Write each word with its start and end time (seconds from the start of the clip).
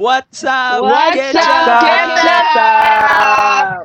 What's 0.00 0.48
up? 0.48 0.80
What's 0.80 1.12
Get 1.12 1.36
up? 1.36 1.84
Get 1.84 2.08
up? 2.56 3.84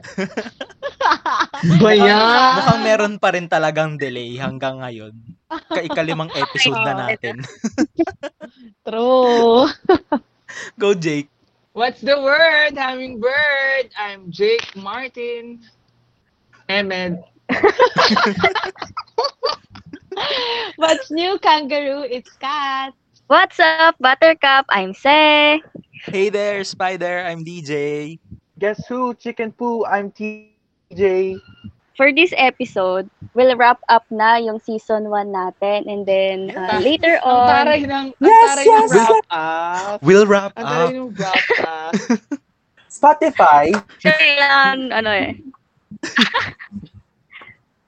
Ba 1.84 1.92
yan? 1.92 2.56
Mukhang 2.56 2.82
meron 2.88 3.14
pa 3.20 3.36
rin 3.36 3.52
talagang 3.52 4.00
delay 4.00 4.40
hanggang 4.40 4.80
ngayon. 4.80 5.12
Kaikalimang 5.68 6.32
episode 6.40 6.80
na 6.88 7.12
natin. 7.12 7.44
True. 8.88 9.68
Go, 10.80 10.96
Jake. 10.96 11.28
What's 11.76 12.00
the 12.00 12.16
word? 12.16 12.80
Hummingbird. 12.80 13.92
I'm 14.00 14.32
Jake 14.32 14.72
Martin. 14.80 15.68
Emed. 16.72 17.20
What's 20.80 21.12
new, 21.12 21.36
kangaroo? 21.44 22.08
It's 22.08 22.32
Kat. 22.40 22.96
What's 23.28 23.58
up, 23.60 23.98
Buttercup? 24.00 24.70
I'm 24.70 24.94
Se. 24.94 25.58
Hey 26.06 26.30
there, 26.30 26.64
Spider. 26.64 27.26
I'm 27.26 27.42
DJ. 27.42 28.20
Guess 28.60 28.86
who? 28.86 29.16
Chicken 29.18 29.52
Poo. 29.52 29.82
I'm 29.86 30.12
TJ. 30.14 31.42
For 31.98 32.14
this 32.14 32.34
episode, 32.38 33.10
we'll 33.34 33.58
wrap 33.58 33.80
up 33.90 34.06
na 34.12 34.38
yung 34.38 34.60
season 34.60 35.10
1 35.10 35.32
natin 35.34 35.90
and 35.90 36.06
then 36.06 36.54
uh, 36.54 36.78
later 36.78 37.18
Ang 37.24 37.34
on, 37.34 37.48
taray 37.50 37.82
ng, 37.88 37.92
ang 37.92 38.08
Yes, 38.22 38.46
taray 38.52 38.66
yes, 38.68 38.78
ng 38.78 38.90
wrap 38.94 39.26
up. 39.34 39.98
We'll 40.06 40.28
wrap 40.30 40.54
Ang 40.60 40.66
taray 40.70 40.86
up. 40.86 40.94
ng 40.94 41.10
wrap 41.18 41.46
up. 41.66 41.94
Spotify. 42.96 43.74
sure 43.98 44.30
lang, 44.38 44.94
ano 44.94 45.10
eh. 45.10 45.34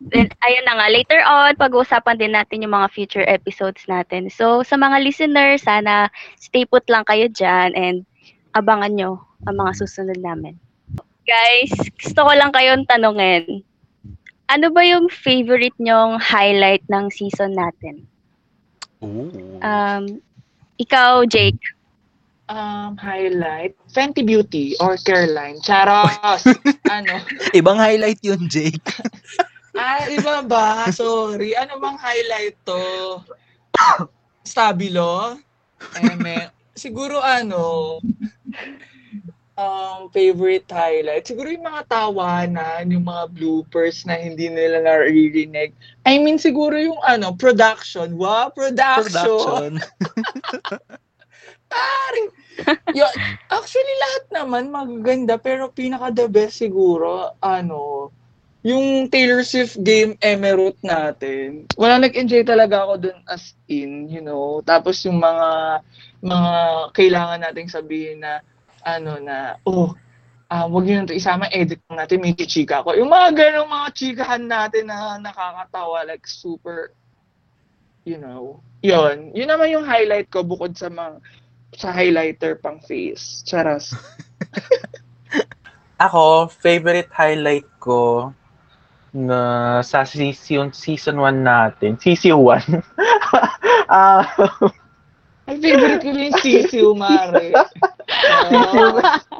Then, 0.08 0.31
ayun 0.39 0.66
na 0.66 0.75
nga, 0.80 0.88
later 0.88 1.22
on, 1.25 1.59
pag-uusapan 1.59 2.19
din 2.19 2.33
natin 2.36 2.63
yung 2.63 2.75
mga 2.75 2.91
future 2.95 3.25
episodes 3.27 3.83
natin. 3.91 4.31
So, 4.31 4.63
sa 4.63 4.80
mga 4.80 5.03
listeners, 5.03 5.67
sana 5.67 6.08
stay 6.39 6.63
put 6.63 6.88
lang 6.88 7.03
kayo 7.03 7.27
dyan 7.27 7.75
and 7.75 8.08
abangan 8.55 8.95
nyo 8.95 9.11
ang 9.45 9.59
mga 9.59 9.83
susunod 9.83 10.19
namin. 10.23 10.55
Guys, 11.28 11.75
gusto 12.00 12.23
ko 12.23 12.31
lang 12.31 12.55
kayong 12.55 12.88
tanungin. 12.88 13.61
Ano 14.47 14.72
ba 14.72 14.80
yung 14.88 15.11
favorite 15.11 15.75
nyong 15.75 16.23
highlight 16.23 16.88
ng 16.88 17.11
season 17.11 17.52
natin? 17.52 18.08
Ooh. 19.03 19.59
Um, 19.59 20.23
ikaw, 20.80 21.28
Jake. 21.28 21.59
Um, 22.47 22.95
highlight. 22.95 23.75
Fenty 23.91 24.23
Beauty 24.23 24.80
or 24.80 24.95
Caroline. 25.03 25.59
Charos. 25.59 26.47
ano? 26.95 27.19
Ibang 27.52 27.75
highlight 27.75 28.23
yun, 28.23 28.47
Jake. 28.47 28.80
Ah, 29.78 30.09
iba 30.09 30.42
ba? 30.42 30.89
Sorry. 30.89 31.53
Ano 31.53 31.78
bang 31.78 31.97
highlight 32.02 32.58
to? 32.66 33.22
Stabilo? 34.42 35.38
Eme. 36.02 36.50
Siguro 36.73 37.22
ano, 37.22 37.97
um, 39.58 40.09
favorite 40.14 40.69
highlight. 40.69 41.25
Siguro 41.25 41.50
yung 41.50 41.66
mga 41.66 41.89
tawanan, 41.89 42.89
yung 42.94 43.06
mga 43.09 43.34
bloopers 43.34 44.06
na 44.06 44.17
hindi 44.17 44.47
nila 44.47 44.86
naririnig. 44.86 45.73
I 46.06 46.22
mean, 46.22 46.38
siguro 46.38 46.78
yung 46.78 47.02
ano, 47.03 47.34
production. 47.34 48.16
Wow, 48.16 48.53
production. 48.53 49.14
Production. 49.14 49.72
Taring. 51.73 52.30
Yo, 52.95 53.06
actually, 53.52 53.95
lahat 54.02 54.23
naman 54.31 54.72
magaganda, 54.72 55.36
pero 55.38 55.69
pinaka 55.69 56.09
the 56.16 56.25
best 56.31 56.58
siguro, 56.58 57.36
ano, 57.44 58.09
yung 58.67 59.07
Taylor 59.07 59.47
Swift 59.47 59.79
game 59.79 60.19
Emerald 60.19 60.75
natin. 60.83 61.72
Wala 61.79 62.03
nag-enjoy 62.03 62.44
talaga 62.44 62.83
ako 62.83 62.94
dun 63.00 63.19
as 63.23 63.55
in, 63.72 64.11
you 64.11 64.19
know. 64.19 64.59
Tapos 64.67 65.00
yung 65.07 65.23
mga 65.23 65.79
mga 66.19 66.51
kailangan 66.91 67.39
nating 67.47 67.72
sabihin 67.72 68.19
na 68.19 68.44
ano 68.83 69.23
na, 69.23 69.56
oh, 69.63 69.95
ah 70.51 70.67
wag 70.67 70.83
niyo 70.83 71.00
na 71.00 71.07
ito 71.07 71.16
isama, 71.16 71.47
edit 71.47 71.79
natin, 71.88 72.19
may 72.19 72.35
chika 72.35 72.83
ko. 72.83 72.91
Yung 72.91 73.07
mga 73.07 73.39
ganong 73.39 73.72
mga 73.72 73.88
chikahan 73.95 74.44
natin 74.44 74.91
na 74.91 75.16
nakakatawa, 75.16 76.03
like 76.03 76.27
super, 76.27 76.91
you 78.03 78.19
know. 78.19 78.59
Yun. 78.83 79.31
Yun 79.31 79.47
naman 79.47 79.72
yung 79.72 79.88
highlight 79.88 80.27
ko 80.27 80.44
bukod 80.44 80.75
sa 80.75 80.91
mga 80.91 81.23
sa 81.72 81.95
highlighter 81.95 82.59
pang 82.59 82.83
face. 82.83 83.47
Charas. 83.47 83.95
Ako, 86.03 86.51
favorite 86.51 87.09
highlight 87.16 87.67
ko 87.79 88.35
na 89.17 89.39
sa 89.81 90.05
season 90.05 90.69
season 90.69 91.17
1 91.17 91.41
natin. 91.41 91.97
Season 91.97 92.38
1. 92.38 92.61
Ah, 93.88 94.28
Ang 95.47 95.63
favorite 95.63 96.03
ko 96.03 96.11
yung 96.11 96.35
sisiw, 96.44 96.89
Mare. 96.91 97.56
season 98.51 98.91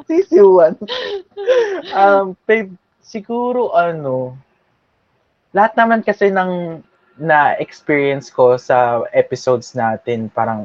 season 0.08 0.46
1. 0.80 1.92
Um, 1.92 2.32
fav- 2.48 2.80
siguro 3.04 3.76
ano, 3.76 4.32
lahat 5.52 5.76
naman 5.76 6.00
kasi 6.00 6.32
ng 6.32 6.80
na-experience 7.20 8.32
ko 8.32 8.56
sa 8.56 9.04
episodes 9.12 9.76
natin, 9.76 10.32
parang 10.32 10.64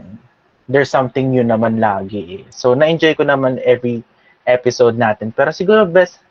there's 0.71 0.87
something 0.91 1.27
new 1.33 1.43
naman 1.43 1.75
lagi 1.81 2.39
eh. 2.39 2.43
So, 2.53 2.71
na-enjoy 2.77 3.19
ko 3.19 3.27
naman 3.27 3.59
every 3.67 3.99
episode 4.47 4.95
natin. 4.95 5.35
Pero 5.35 5.51
siguro 5.51 5.83
best 5.83 6.23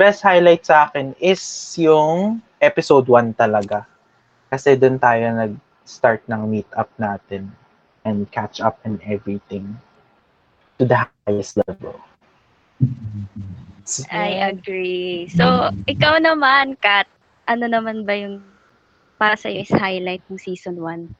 best 0.00 0.24
highlight 0.24 0.64
sa 0.64 0.88
akin 0.88 1.12
is 1.20 1.44
yung 1.76 2.40
episode 2.64 3.04
1 3.04 3.36
talaga. 3.36 3.84
Kasi 4.48 4.80
doon 4.80 4.96
tayo 4.96 5.28
nag-start 5.28 6.24
ng 6.24 6.48
meet-up 6.48 6.88
natin 6.96 7.52
and 8.08 8.24
catch 8.32 8.64
up 8.64 8.80
and 8.88 8.96
everything 9.04 9.76
to 10.80 10.88
the 10.88 10.96
highest 10.96 11.60
level. 11.68 12.00
I 14.08 14.48
agree. 14.48 15.28
So, 15.36 15.68
ikaw 15.84 16.16
naman, 16.16 16.80
Kat, 16.80 17.04
ano 17.44 17.68
naman 17.68 18.08
ba 18.08 18.16
yung 18.16 18.40
para 19.20 19.36
sa'yo 19.36 19.68
is 19.68 19.74
highlight 19.76 20.24
ng 20.32 20.40
season 20.40 20.80
1? 20.80 21.12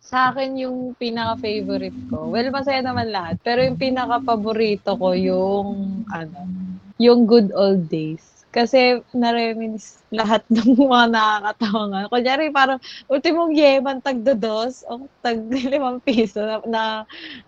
Sa 0.00 0.32
akin 0.32 0.56
yung 0.56 0.96
pinaka-favorite 0.96 2.08
ko. 2.08 2.32
Well, 2.32 2.48
masaya 2.48 2.80
naman 2.80 3.12
lahat. 3.12 3.36
Pero 3.44 3.60
yung 3.60 3.76
pinaka-paborito 3.76 4.96
ko 4.96 5.12
yung, 5.12 5.68
ano, 6.08 6.65
yung 6.96 7.28
good 7.28 7.52
old 7.52 7.88
days. 7.88 8.36
Kasi 8.56 9.04
na-reminis 9.12 10.00
lahat 10.08 10.40
ng 10.54 10.88
mga 10.88 11.12
nakakatawa 11.12 11.82
nga. 11.92 12.00
Kunyari, 12.08 12.44
parang 12.48 12.80
ultimong 13.12 13.52
yeman 13.52 14.00
tagdodos 14.00 14.80
o 14.88 15.04
tag 15.20 15.44
limang 15.72 16.00
piso 16.00 16.40
na, 16.40 16.56
na 16.64 16.82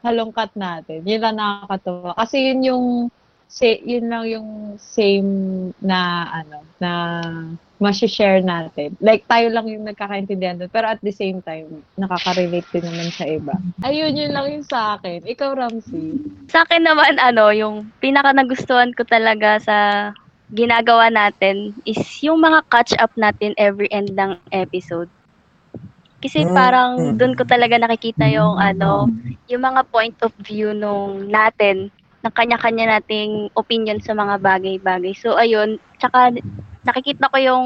halongkat 0.04 0.52
natin. 0.52 1.00
Yun 1.08 1.24
lang 1.24 1.40
nakakatawa. 1.40 2.12
Kasi 2.12 2.52
yun 2.52 2.60
yung 2.60 2.86
say, 3.48 3.80
yun 3.80 4.12
lang 4.12 4.28
yung 4.28 4.76
same 4.76 5.30
na 5.80 6.28
ano 6.44 6.60
na 6.76 6.92
ma-share 7.78 8.42
natin. 8.42 8.98
Like, 8.98 9.26
tayo 9.30 9.50
lang 9.54 9.70
yung 9.70 9.86
nagkakaintindihan 9.86 10.58
doon. 10.58 10.70
Pero 10.70 10.90
at 10.90 11.00
the 11.02 11.14
same 11.14 11.38
time, 11.42 11.82
nakaka-relate 11.94 12.66
din 12.74 12.84
naman 12.84 13.10
sa 13.14 13.24
iba. 13.26 13.54
Ayun, 13.86 14.18
yun 14.18 14.34
lang 14.34 14.46
yung 14.50 14.66
sa 14.66 14.98
akin. 14.98 15.22
Ikaw, 15.22 15.54
Ramsey. 15.54 16.18
Sa 16.50 16.66
akin 16.66 16.82
naman, 16.82 17.22
ano, 17.22 17.54
yung 17.54 17.86
pinaka 18.02 18.34
nagustuhan 18.34 18.90
ko 18.98 19.06
talaga 19.06 19.62
sa 19.62 19.76
ginagawa 20.52 21.12
natin 21.12 21.76
is 21.84 22.00
yung 22.24 22.40
mga 22.40 22.64
catch-up 22.72 23.12
natin 23.14 23.52
every 23.60 23.86
end 23.92 24.16
ng 24.16 24.36
episode. 24.50 25.08
Kasi 26.18 26.42
parang 26.50 27.14
doon 27.14 27.38
ko 27.38 27.46
talaga 27.46 27.78
nakikita 27.78 28.26
yung 28.26 28.58
ano, 28.58 29.06
yung 29.46 29.62
mga 29.62 29.86
point 29.86 30.18
of 30.26 30.34
view 30.42 30.74
nung 30.74 31.30
natin, 31.30 31.94
ng 32.24 32.34
kanya-kanya 32.34 32.98
nating 32.98 33.52
opinion 33.54 34.02
sa 34.02 34.14
mga 34.14 34.42
bagay-bagay. 34.42 35.14
So 35.14 35.38
ayun, 35.38 35.78
tsaka 36.02 36.34
nakikita 36.82 37.30
ko 37.30 37.36
yung 37.38 37.64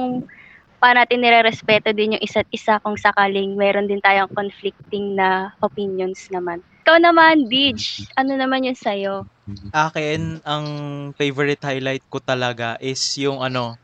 paano 0.82 0.99
natin 0.99 1.22
nire-respeto 1.22 1.94
din 1.94 2.19
yung 2.19 2.25
isa't 2.26 2.50
isa 2.50 2.82
kung 2.82 2.99
sakaling 2.99 3.54
meron 3.54 3.87
din 3.87 4.02
tayong 4.02 4.28
conflicting 4.34 5.14
na 5.14 5.54
opinions 5.62 6.26
naman. 6.34 6.58
Ikaw 6.82 6.99
naman, 6.99 7.46
Beach, 7.46 8.02
ano 8.19 8.34
naman 8.34 8.66
yung 8.66 8.75
sa'yo? 8.75 9.22
Akin, 9.70 10.43
ang 10.43 10.66
favorite 11.14 11.62
highlight 11.62 12.02
ko 12.10 12.19
talaga 12.19 12.75
is 12.82 12.98
yung 13.14 13.38
ano, 13.38 13.78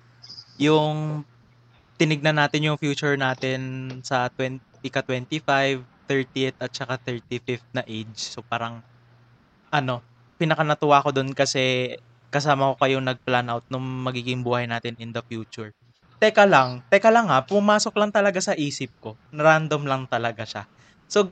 yung 0.59 1.23
tinignan 1.95 2.43
natin 2.43 2.67
yung 2.67 2.79
future 2.83 3.15
natin 3.15 3.87
sa 4.03 4.27
20, 4.35 4.59
ika-25, 4.83 5.87
30th 6.11 6.59
at 6.59 6.73
saka 6.75 6.95
35th 7.07 7.69
na 7.71 7.87
age. 7.87 8.19
So 8.19 8.43
parang 8.43 8.83
ano, 9.71 10.03
pinaka 10.39 10.63
natuwa 10.63 11.03
ko 11.03 11.11
doon 11.11 11.35
kasi 11.35 11.95
kasama 12.31 12.73
ko 12.73 12.75
kayong 12.81 13.07
nag-plan 13.09 13.51
out 13.51 13.65
nung 13.69 13.85
magiging 14.07 14.47
buhay 14.47 14.65
natin 14.71 14.95
in 15.03 15.11
the 15.11 15.21
future. 15.27 15.75
Teka 16.19 16.47
lang, 16.47 16.83
teka 16.91 17.11
lang 17.15 17.31
ha, 17.31 17.43
pumasok 17.47 17.95
lang 17.99 18.11
talaga 18.11 18.43
sa 18.43 18.55
isip 18.55 18.91
ko. 18.99 19.15
Random 19.35 19.87
lang 19.87 20.03
talaga 20.11 20.43
siya. 20.43 20.67
So, 21.07 21.31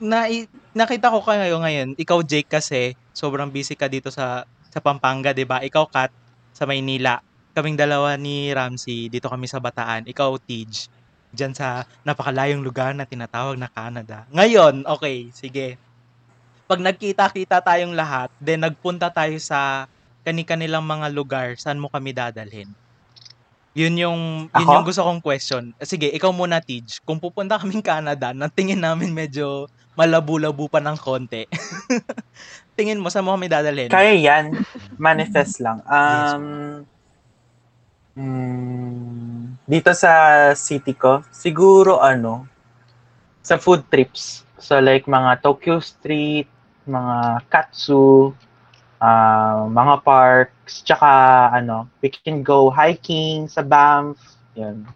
na, 0.00 0.28
nakita 0.72 1.12
ko 1.12 1.20
kayo 1.20 1.60
ngayon, 1.60 1.96
ikaw 2.00 2.20
Jake 2.24 2.48
kasi 2.48 2.96
sobrang 3.12 3.52
busy 3.52 3.76
ka 3.76 3.88
dito 3.88 4.08
sa 4.12 4.44
sa 4.72 4.80
Pampanga, 4.84 5.32
ba? 5.32 5.64
Ikaw 5.64 5.84
Kat 5.88 6.12
sa 6.52 6.68
Maynila. 6.68 7.20
Kaming 7.56 7.80
dalawa 7.80 8.20
ni 8.20 8.52
Ramsey 8.52 9.08
dito 9.08 9.32
kami 9.32 9.48
sa 9.48 9.56
Bataan. 9.56 10.04
Ikaw 10.04 10.36
Tej 10.44 10.92
diyan 11.32 11.52
sa 11.56 11.84
napakalayong 12.04 12.60
lugar 12.64 12.92
na 12.92 13.08
tinatawag 13.08 13.56
na 13.56 13.68
Canada. 13.72 14.28
Ngayon, 14.32 14.84
okay, 14.84 15.32
sige. 15.32 15.80
Pag 16.66 16.82
nagkita-kita 16.82 17.62
tayong 17.62 17.94
lahat, 17.94 18.28
then 18.42 18.66
nagpunta 18.66 19.06
tayo 19.10 19.38
sa 19.38 19.86
kani-kanilang 20.26 20.82
mga 20.82 21.06
lugar, 21.14 21.46
saan 21.54 21.78
mo 21.78 21.86
kami 21.86 22.10
dadalhin? 22.10 22.66
Yun 23.76 23.94
yung, 23.94 24.20
yun 24.50 24.66
Ako? 24.66 24.72
yung 24.74 24.86
gusto 24.88 25.02
kong 25.06 25.22
question. 25.22 25.70
Sige, 25.84 26.10
ikaw 26.10 26.34
muna, 26.34 26.58
Tej. 26.58 26.98
Kung 27.06 27.22
pupunta 27.22 27.60
kaming 27.60 27.84
Canada, 27.84 28.34
na 28.34 28.50
tingin 28.50 28.82
namin 28.82 29.14
medyo 29.14 29.70
malabu-labu 29.94 30.66
pa 30.66 30.82
ng 30.82 30.98
konti. 30.98 31.46
tingin 32.76 32.98
mo, 32.98 33.12
saan 33.12 33.28
mo 33.28 33.36
kami 33.38 33.46
dadalhin? 33.46 33.92
Kaya 33.92 34.16
yan. 34.16 34.58
Manifest 34.98 35.60
lang. 35.64 35.84
Um, 35.86 36.82
mm, 38.16 39.60
dito 39.68 39.92
sa 39.94 40.12
city 40.58 40.96
ko, 40.96 41.22
siguro 41.30 42.02
ano, 42.02 42.48
sa 43.44 43.60
food 43.60 43.86
trips. 43.92 44.42
So 44.56 44.80
like 44.80 45.06
mga 45.06 45.44
Tokyo 45.44 45.78
Street, 45.84 46.48
mga 46.86 47.46
Katsu, 47.46 48.34
ah, 48.98 49.66
mga 49.66 49.94
parks, 50.02 50.82
tsaka 50.82 51.10
ano, 51.52 51.86
we 52.00 52.08
can 52.08 52.40
go 52.40 52.70
hiking 52.70 53.46
sa 53.46 53.60
Banff. 53.60 54.16
Yan. 54.54 54.86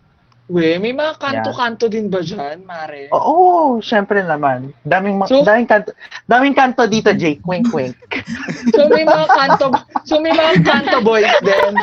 We, 0.50 0.82
may 0.82 0.90
mga 0.90 1.14
kanto-kanto 1.22 1.86
din 1.86 2.10
ba 2.10 2.26
dyan, 2.26 2.66
Mare? 2.66 3.06
Oo, 3.14 3.78
syempre 3.78 4.18
naman. 4.18 4.74
Daming 4.82 5.14
ma- 5.14 5.30
So- 5.30 5.46
daming 5.46 5.62
kanto, 5.62 5.94
daming 6.26 6.58
kanto 6.58 6.90
dito, 6.90 7.14
Jake. 7.14 7.38
Wink 7.46 7.70
wink. 7.70 7.94
So 8.74 8.90
may 8.90 9.06
mga 9.06 9.26
kanto, 9.30 9.70
so 10.02 10.18
may 10.18 10.34
mga 10.34 10.66
kanto 10.66 10.98
boys 11.00 11.30
din. 11.40 11.70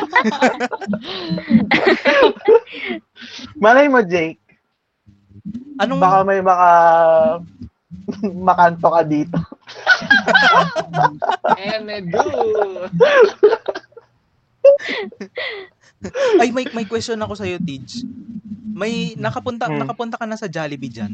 Malay 3.56 3.88
mo, 3.88 4.04
Jake. 4.04 4.38
Anong, 5.80 6.00
Baka 6.00 6.18
may 6.22 6.40
maka 6.44 6.68
makanto 8.46 8.86
ka 8.90 9.02
dito. 9.02 9.38
Eh, 11.56 11.80
medyo. 11.80 12.18
ay, 16.40 16.48
may, 16.50 16.64
may 16.72 16.84
question 16.84 17.18
ako 17.18 17.34
sa'yo, 17.34 17.58
Tej. 17.58 18.06
May, 18.70 19.18
nakapunta, 19.18 19.66
Hmm. 19.66 19.82
nakapunta 19.82 20.14
ka 20.14 20.24
na 20.24 20.38
sa 20.38 20.46
Jollibee 20.46 20.88
dyan. 20.88 21.12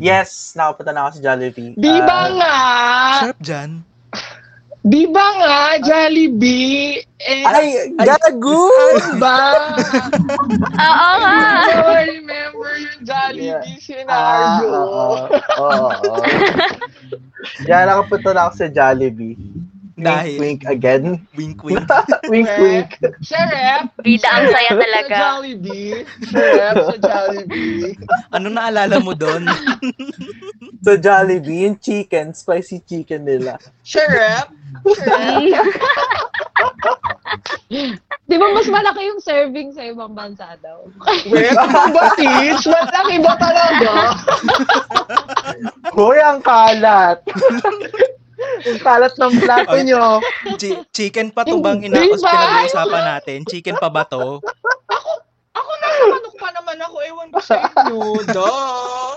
Yes, 0.00 0.56
nakapunta 0.56 0.90
na 0.90 1.06
ako 1.06 1.10
sa 1.14 1.22
Jollibee. 1.22 1.76
Di 1.76 1.92
ba 2.02 2.16
Ah, 2.18 2.28
nga? 2.32 2.54
Sarap 3.20 3.38
dyan. 3.38 3.70
Di 4.80 5.04
ba 5.12 5.26
nga, 5.36 5.56
Jollibee? 5.84 7.04
Eh, 7.20 7.44
ay, 7.44 7.68
gago! 8.00 8.64
ba? 9.20 9.52
Oo 10.88 11.12
nga. 11.20 11.52
I 11.68 12.16
remember 12.16 12.72
yung 12.80 13.00
Jollibee 13.04 13.76
Ah, 14.08 14.64
scenario. 14.64 14.72
oo, 14.72 15.28
oo, 15.60 15.88
oo. 16.00 16.24
Diyan 17.60 17.84
nakapunta 17.92 18.32
na 18.32 18.48
ako 18.48 18.54
sa 18.56 18.68
Jollibee. 18.72 19.36
Dahil, 20.00 20.40
Wink, 20.40 20.64
wink 20.64 20.72
again. 20.72 21.04
wink, 21.36 21.60
wink. 21.68 21.84
wink, 22.24 22.48
wink. 22.56 22.90
Sheriff, 23.20 23.92
Bida 24.00 24.32
ang 24.32 24.48
saya 24.48 24.72
Sa 24.72 24.80
talaga. 24.80 25.16
Jollibee. 25.36 26.08
Sheriff, 26.24 26.76
sa 26.88 26.96
Jollibee. 26.96 28.00
Ano 28.32 28.48
naalala 28.48 28.96
mo 28.96 29.12
doon? 29.12 29.44
Sa 30.80 30.96
Jollibee, 30.96 31.68
yung 31.68 31.76
chicken, 31.76 32.32
spicy 32.32 32.80
chicken 32.80 33.28
nila. 33.28 33.60
Sheriff, 33.84 34.48
Di 38.30 38.36
ba 38.38 38.46
mas 38.54 38.68
malaki 38.70 39.10
yung 39.10 39.22
serving 39.22 39.74
sa 39.74 39.82
ibang 39.86 40.14
bansa 40.14 40.54
daw? 40.62 40.86
Wait, 41.26 41.54
ano 41.62 41.90
ba, 41.90 42.14
Teach? 42.14 42.64
Malaki 42.70 43.16
ba 43.20 43.34
talaga? 43.36 43.90
Hoy, 45.98 46.18
ang 46.22 46.40
kalat! 46.40 47.18
ang 48.40 48.80
kalat 48.80 49.14
ng 49.18 49.34
plato 49.42 49.76
nyo. 49.82 50.22
Chi- 50.56 50.80
chicken 50.94 51.34
pa 51.34 51.44
to 51.44 51.60
bang 51.60 51.90
inaos 51.90 52.22
pinag-uusapan 52.22 53.04
natin? 53.04 53.38
Chicken 53.44 53.76
pa 53.76 53.90
ba 53.90 54.06
to? 54.06 54.38
Ako 55.60 55.70
na 55.76 55.86
manok 56.08 56.34
pa 56.34 56.48
naman 56.50 56.78
ako. 56.80 56.96
Ewan 57.02 57.28
ko 57.28 57.38
sa 57.38 57.56
inyo. 57.62 58.00
Duh. 58.26 59.12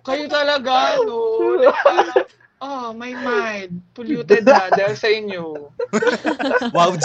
Kayo 0.00 0.24
talaga, 0.26 0.96
no? 1.02 1.60
Parang, 1.60 2.24
Oh, 2.56 2.88
my 2.90 3.12
mind. 3.12 3.84
Polluted 3.92 4.40
na 4.42 4.72
dahil 4.72 4.96
sa 4.96 5.12
inyo. 5.12 5.68
Wow, 6.72 6.96
G. 6.96 7.04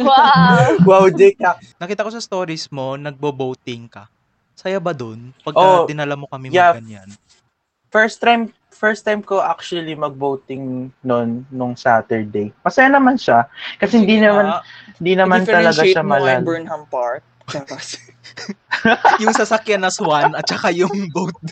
Wow. 0.00 0.80
Wow, 0.82 1.04
Jake. 1.12 1.36
ah. 1.44 1.60
Nakita 1.76 2.00
ko 2.00 2.10
sa 2.10 2.18
stories 2.18 2.72
mo, 2.72 2.96
nagbo-boating 2.96 3.86
ka. 3.86 4.08
Saya 4.56 4.80
ba 4.80 4.96
dun? 4.96 5.36
Pagka 5.44 5.60
Oh, 5.60 5.84
dinala 5.84 6.16
mo 6.16 6.24
kami 6.24 6.48
yeah. 6.48 6.72
mag-ganyan. 6.72 7.12
First 7.92 8.18
time 8.18 8.50
first 8.74 9.06
time 9.06 9.22
ko 9.22 9.38
actually 9.38 9.94
mag-voting 9.94 10.90
noon 11.06 11.46
nung 11.54 11.78
Saturday. 11.78 12.50
Masaya 12.66 12.90
naman 12.90 13.14
siya 13.14 13.46
kasi 13.78 14.02
hindi 14.02 14.18
naman 14.18 14.58
hindi 14.98 15.14
naman 15.14 15.46
talaga 15.46 15.86
siya 15.86 16.02
mo 16.02 16.18
kay 16.18 16.26
malal. 16.26 16.42
Burnham 16.42 16.84
Park. 16.90 17.22
Yung 19.22 19.34
sasakyan 19.36 19.86
na 19.86 19.92
swan 19.94 20.34
at 20.34 20.48
saka 20.48 20.72
yung 20.74 21.12
boat. 21.12 21.36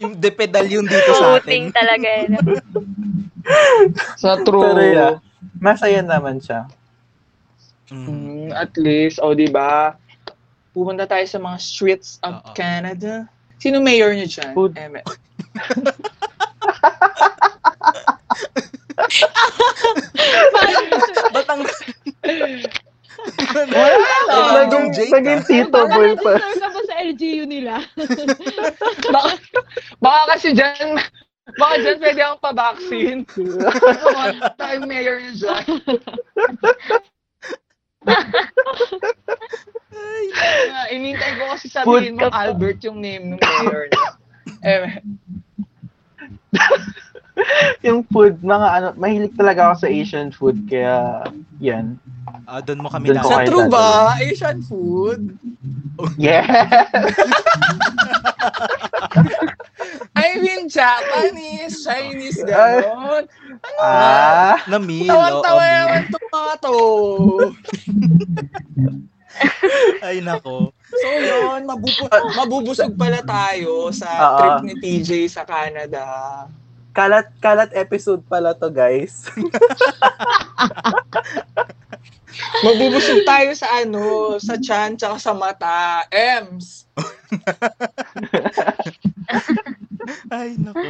Yung 0.00 0.12
de 0.16 0.30
pedal 0.32 0.68
yung 0.68 0.84
dito 0.84 1.12
sa 1.16 1.36
Voting 1.36 1.72
atin. 1.72 1.76
talaga 1.76 2.08
yun. 2.08 2.32
Sa 4.20 4.40
true. 4.44 4.60
Pero 4.60 4.82
yeah, 4.82 5.12
masaya 5.60 6.00
naman 6.04 6.40
siya. 6.40 6.68
Mm. 7.92 8.06
Mm, 8.08 8.48
at 8.56 8.72
least, 8.76 9.22
o 9.22 9.30
oh, 9.30 9.34
di 9.36 9.46
ba? 9.46 9.94
Pumunta 10.74 11.06
tayo 11.06 11.22
sa 11.24 11.38
mga 11.38 11.58
streets 11.60 12.18
of 12.26 12.42
Oo. 12.42 12.52
Canada. 12.52 13.30
Sino 13.58 13.80
mayor 13.80 14.12
niyo 14.12 14.26
dyan? 14.28 14.52
Food. 14.52 14.76
Eme. 14.76 15.00
Ba't 21.32 21.48
ang... 21.48 21.62
Wala 23.56 24.62
Naging 24.64 24.86
Jake, 24.92 25.12
naging 25.12 25.40
ah. 25.42 25.46
Tito 25.46 25.80
Boy 25.90 26.12
pa. 26.20 26.30
Register 26.36 26.60
ka 26.60 26.68
ba 26.70 26.80
sa 26.86 26.94
LGU 27.02 27.44
nila? 27.48 27.74
baka, 29.14 29.30
baka 30.00 30.20
kasi 30.36 30.48
dyan, 30.54 31.00
baka 31.56 31.74
dyan 31.82 31.98
pwede 32.00 32.20
akong 32.22 32.42
pa-vaccine. 32.42 33.20
Pumunta 33.32 34.48
tayo 34.56 34.76
mayor 34.84 35.16
niyo 35.20 35.32
dyan. 35.36 35.66
Nga, 40.66 40.82
Inintay 40.94 41.32
ko 41.38 41.44
kasi 41.54 41.66
sabihin 41.68 42.16
mo. 42.16 42.28
Albert 42.30 42.80
yung 42.86 43.00
name 43.02 43.34
ng 43.34 43.40
mayor 43.40 43.88
niya. 43.90 44.08
Eh, 44.66 44.98
yung 47.84 48.00
food, 48.08 48.40
mga 48.40 48.68
ano, 48.80 48.88
mahilig 48.96 49.36
talaga 49.36 49.70
ako 49.70 49.84
sa 49.84 49.88
Asian 49.92 50.32
food 50.32 50.56
kaya 50.66 51.22
yan. 51.60 52.00
Ah, 52.48 52.64
doon 52.64 52.82
mo 52.82 52.88
kami 52.88 53.12
ko 53.12 53.26
sa 53.26 53.44
true 53.44 53.68
ba? 53.68 54.16
Asian 54.18 54.62
food? 54.64 55.36
Yeah. 56.16 56.46
I 60.26 60.42
mean, 60.42 60.66
Japanese, 60.66 61.86
Chinese, 61.86 62.42
gano'n. 62.42 63.24
ah, 63.78 64.58
na 64.66 64.78
Tawang-tawa 64.82 65.62
meal. 65.62 65.86
naman 65.86 66.02
itong 66.04 66.28
mga 66.28 66.54
to. 66.58 66.78
Ay, 70.00 70.18
nako. 70.18 70.72
So 70.96 71.08
yun, 71.12 71.62
mabubu- 71.62 72.08
mabubusog 72.34 72.96
pala 72.96 73.20
tayo 73.20 73.92
sa 73.92 74.08
Oo. 74.08 74.36
trip 74.38 74.58
ni 74.64 74.74
TJ 74.80 75.28
sa 75.28 75.44
Canada. 75.44 76.04
Kalat 76.96 77.28
kalat 77.44 77.68
episode 77.76 78.24
pala 78.24 78.56
to, 78.56 78.72
guys. 78.72 79.28
Mabubusog 82.64 83.20
tayo 83.28 83.52
sa 83.52 83.84
ano, 83.84 84.36
sa 84.40 84.56
chan 84.56 84.96
tsaka 84.96 85.20
sa 85.20 85.36
mata. 85.36 86.08
Ems. 86.08 86.88
Ay, 90.32 90.56
nako. 90.56 90.88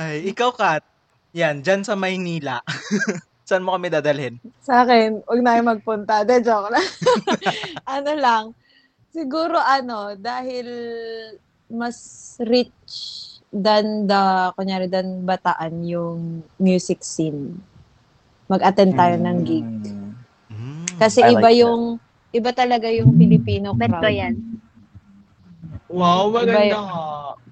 Ay, 0.00 0.32
ikaw, 0.32 0.50
Kat. 0.56 0.80
Yan, 1.36 1.60
dyan 1.60 1.84
sa 1.84 1.96
Maynila. 1.96 2.64
Saan 3.48 3.66
mo 3.66 3.76
kami 3.76 3.92
dadalhin? 3.92 4.40
Sa 4.62 4.86
akin, 4.86 5.20
huwag 5.26 5.42
na 5.42 5.58
kayo 5.58 5.64
magpunta. 5.66 6.24
De, 6.24 6.40
joke 6.40 6.70
lang. 6.70 6.86
ano 7.98 8.10
lang, 8.16 8.44
siguro 9.10 9.58
ano, 9.58 10.14
dahil 10.16 10.66
mas 11.70 11.98
rich 12.42 13.29
than 13.50 14.06
the, 14.06 14.54
kunyari, 14.54 14.86
than 14.86 15.26
bataan 15.26 15.82
yung 15.82 16.46
music 16.58 17.02
scene. 17.02 17.58
Mag-attend 18.46 18.94
tayo 18.94 19.14
ng 19.18 19.38
gig. 19.46 19.66
Mm. 19.66 20.14
Mm. 20.50 20.86
Kasi 20.98 21.22
I 21.22 21.34
iba 21.34 21.50
like 21.50 21.54
that. 21.54 21.62
yung, 21.62 21.82
iba 22.30 22.50
talaga 22.54 22.86
yung 22.90 23.10
Filipino 23.18 23.74
crowd. 23.74 24.06
yan. 24.10 24.34
Wow, 25.90 26.30
maganda 26.30 26.78
nga. 26.78 27.02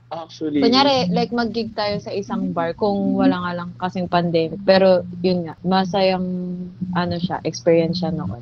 Actually. 0.08 0.64
Kunyari, 0.64 1.12
like 1.12 1.34
mag-gig 1.34 1.76
tayo 1.76 2.00
sa 2.00 2.08
isang 2.14 2.56
bar 2.56 2.72
kung 2.72 3.12
wala 3.18 3.44
nga 3.44 3.52
lang 3.60 3.70
kasing 3.76 4.08
pandemic. 4.08 4.56
Pero 4.64 5.04
yun 5.20 5.44
nga, 5.44 5.54
masayang 5.60 6.24
ano 6.96 7.14
siya, 7.20 7.44
experience 7.44 8.00
siya 8.00 8.14
noon. 8.14 8.40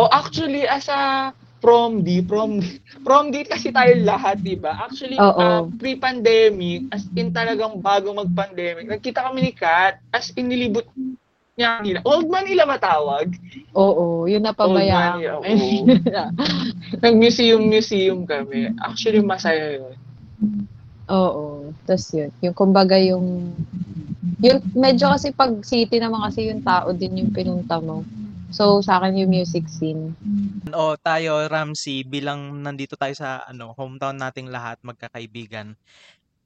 Oh, 0.00 0.08
actually, 0.08 0.64
as 0.64 0.88
a 0.88 1.32
prom 1.66 2.06
D, 2.06 2.22
prom. 2.22 2.62
Prom 3.02 3.34
D 3.34 3.42
kasi 3.42 3.74
tayo 3.74 3.90
lahat, 4.06 4.38
di 4.38 4.54
ba? 4.54 4.86
Actually, 4.86 5.18
ah, 5.18 5.66
pre-pandemic, 5.66 6.86
as 6.94 7.10
in 7.18 7.34
talagang 7.34 7.82
bago 7.82 8.14
mag-pandemic, 8.14 8.86
nagkita 8.86 9.26
kami 9.26 9.50
ni 9.50 9.52
Kat, 9.52 9.98
as 10.14 10.30
in 10.38 10.46
nilibot 10.46 10.86
niya 11.58 11.82
nila. 11.82 11.98
Old 12.06 12.30
man 12.30 12.46
nila 12.46 12.70
matawag. 12.70 13.34
Oo, 13.74 14.30
yun 14.30 14.46
money, 15.18 15.26
oo. 15.26 15.42
Nag-museum-museum 17.02 18.22
kami. 18.22 18.70
Actually, 18.78 19.26
masaya 19.26 19.82
yun. 19.82 19.98
Oo. 21.10 21.74
Tapos 21.82 22.06
yun. 22.14 22.30
Yung 22.46 22.54
kumbaga 22.54 22.94
yung... 22.94 23.50
Yung 24.38 24.60
medyo 24.76 25.10
kasi 25.10 25.32
pag 25.32 25.50
city 25.66 25.98
naman 25.98 26.22
kasi 26.30 26.46
yung 26.46 26.62
tao 26.62 26.94
din 26.94 27.26
yung 27.26 27.32
pinunta 27.34 27.80
mo. 27.82 28.06
So, 28.50 28.78
sa 28.80 29.02
akin 29.02 29.26
yung 29.26 29.32
music 29.32 29.66
scene. 29.66 30.14
O 30.70 30.94
tayo, 30.98 31.46
Ramsey, 31.50 32.06
bilang 32.06 32.62
nandito 32.62 32.94
tayo 32.94 33.12
sa 33.12 33.42
ano, 33.46 33.74
hometown 33.74 34.16
nating 34.16 34.48
lahat, 34.48 34.78
magkakaibigan, 34.86 35.74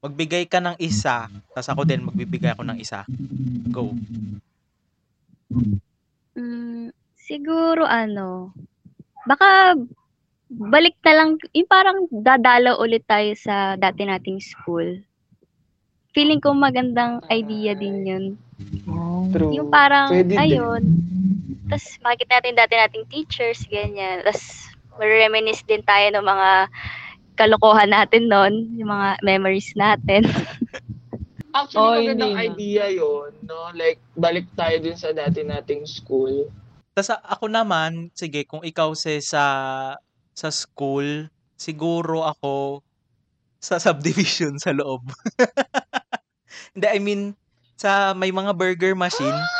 magbigay 0.01 0.49
ka 0.49 0.65
ng 0.65 0.77
isa, 0.81 1.29
tapos 1.53 1.69
ako 1.69 1.83
din, 1.85 2.05
magbibigay 2.05 2.57
ako 2.57 2.65
ng 2.65 2.79
isa. 2.81 3.05
Go. 3.69 3.93
Mm, 6.33 6.89
siguro 7.21 7.85
ano, 7.85 8.57
baka 9.29 9.77
balik 10.51 10.97
na 11.07 11.13
lang, 11.15 11.29
yung 11.55 11.71
parang 11.71 11.99
dadalaw 12.11 12.81
ulit 12.81 13.05
tayo 13.07 13.31
sa 13.37 13.77
dati 13.77 14.03
nating 14.03 14.41
school. 14.41 14.99
Feeling 16.11 16.43
ko 16.43 16.57
magandang 16.57 17.23
idea 17.31 17.77
din 17.79 17.97
yun. 18.03 18.25
True. 19.31 19.55
Yung 19.55 19.71
parang, 19.71 20.11
Pwede 20.11 20.35
din. 20.35 20.59
Tapos 21.71 21.87
makikita 22.03 22.43
natin 22.43 22.59
dati 22.59 22.75
nating 22.75 23.07
teachers, 23.07 23.63
ganyan. 23.71 24.27
Tapos 24.27 24.75
reminisce 24.99 25.63
din 25.65 25.87
tayo 25.87 26.11
ng 26.11 26.27
mga 26.27 26.51
kalokohan 27.39 27.95
natin 27.95 28.27
noon, 28.27 28.75
yung 28.75 28.91
mga 28.91 29.23
memories 29.23 29.71
natin. 29.79 30.27
Actually, 31.51 31.83
Oh, 31.83 31.95
magandang 31.99 32.37
idea 32.39 32.87
yon 32.91 33.35
no? 33.43 33.75
Like, 33.75 33.99
balik 34.15 34.47
tayo 34.55 34.77
dun 34.83 34.99
sa 34.99 35.11
dati 35.11 35.43
nating 35.43 35.83
school. 35.87 36.47
Tapos 36.95 37.11
ako 37.23 37.47
naman, 37.51 38.11
sige, 38.15 38.47
kung 38.47 38.63
ikaw 38.63 38.95
si 38.95 39.19
sa 39.23 39.45
sa 40.35 40.49
school, 40.51 41.27
siguro 41.59 42.23
ako 42.27 42.83
sa 43.59 43.83
subdivision 43.83 44.59
sa 44.63 44.71
loob. 44.71 45.07
Hindi, 46.75 46.87
I 46.87 46.99
mean, 47.03 47.23
sa 47.75 48.15
may 48.15 48.31
mga 48.31 48.55
burger 48.55 48.95
machine. 48.95 49.35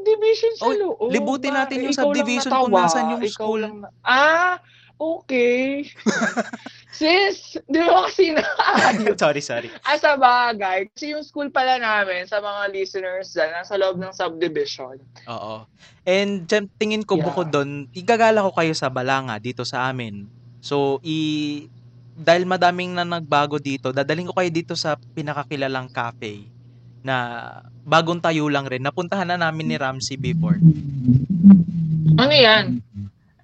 Subdivision 0.00 0.52
sa 0.56 0.64
Oh, 0.64 0.72
loob? 0.72 1.12
libutin 1.12 1.52
natin 1.52 1.76
yung 1.84 1.92
subdivision 1.92 2.48
kung 2.50 2.72
nasan 2.72 3.04
yung 3.10 3.22
ikaw 3.22 3.44
school. 3.44 3.60
lang 3.60 3.74
na- 3.78 3.92
ah, 4.00 4.56
okay. 4.96 5.84
Sis, 6.90 7.60
di 7.64 7.78
ba 7.78 8.04
kasi 8.04 8.32
naayos? 8.32 9.16
sorry, 9.22 9.40
sorry. 9.40 9.68
Ah, 9.82 9.96
sa 9.96 10.16
bagay. 10.16 10.88
Kasi 10.88 11.12
yung 11.12 11.20
school 11.20 11.48
pala 11.48 11.76
namin, 11.76 12.24
sa 12.24 12.40
mga 12.40 12.68
listeners 12.70 13.28
dyan, 13.30 13.52
nasa 13.54 13.76
loob 13.76 13.96
ng 13.96 14.10
subdivision. 14.10 14.96
Oo. 15.26 15.64
And 16.02 16.44
dyan, 16.44 16.68
tingin 16.74 17.04
ko 17.04 17.14
Yeah. 17.14 17.26
bukod 17.26 17.48
doon, 17.48 17.70
igagala 17.90 18.40
ko 18.42 18.52
kayo 18.52 18.72
sa 18.72 18.88
Balanga 18.88 19.36
dito 19.36 19.62
sa 19.62 19.84
amin. 19.86 20.28
So, 20.58 20.96
i 21.02 21.68
dahil 22.12 22.44
madaming 22.44 22.92
na 22.92 23.04
nagbago 23.06 23.56
dito, 23.56 23.92
dadaling 23.92 24.28
ko 24.28 24.34
kayo 24.34 24.50
dito 24.50 24.72
sa 24.74 24.96
pinakakilalang 25.14 25.88
cafe 25.88 26.48
na 27.00 27.48
bagong 27.82 28.20
tayo 28.20 28.46
lang 28.48 28.64
rin. 28.64 28.80
Napuntahan 28.80 29.26
na 29.26 29.38
namin 29.38 29.66
ni 29.66 29.76
Ramsey 29.76 30.14
before. 30.14 30.56
Ano 32.16 32.32
yan? 32.32 32.78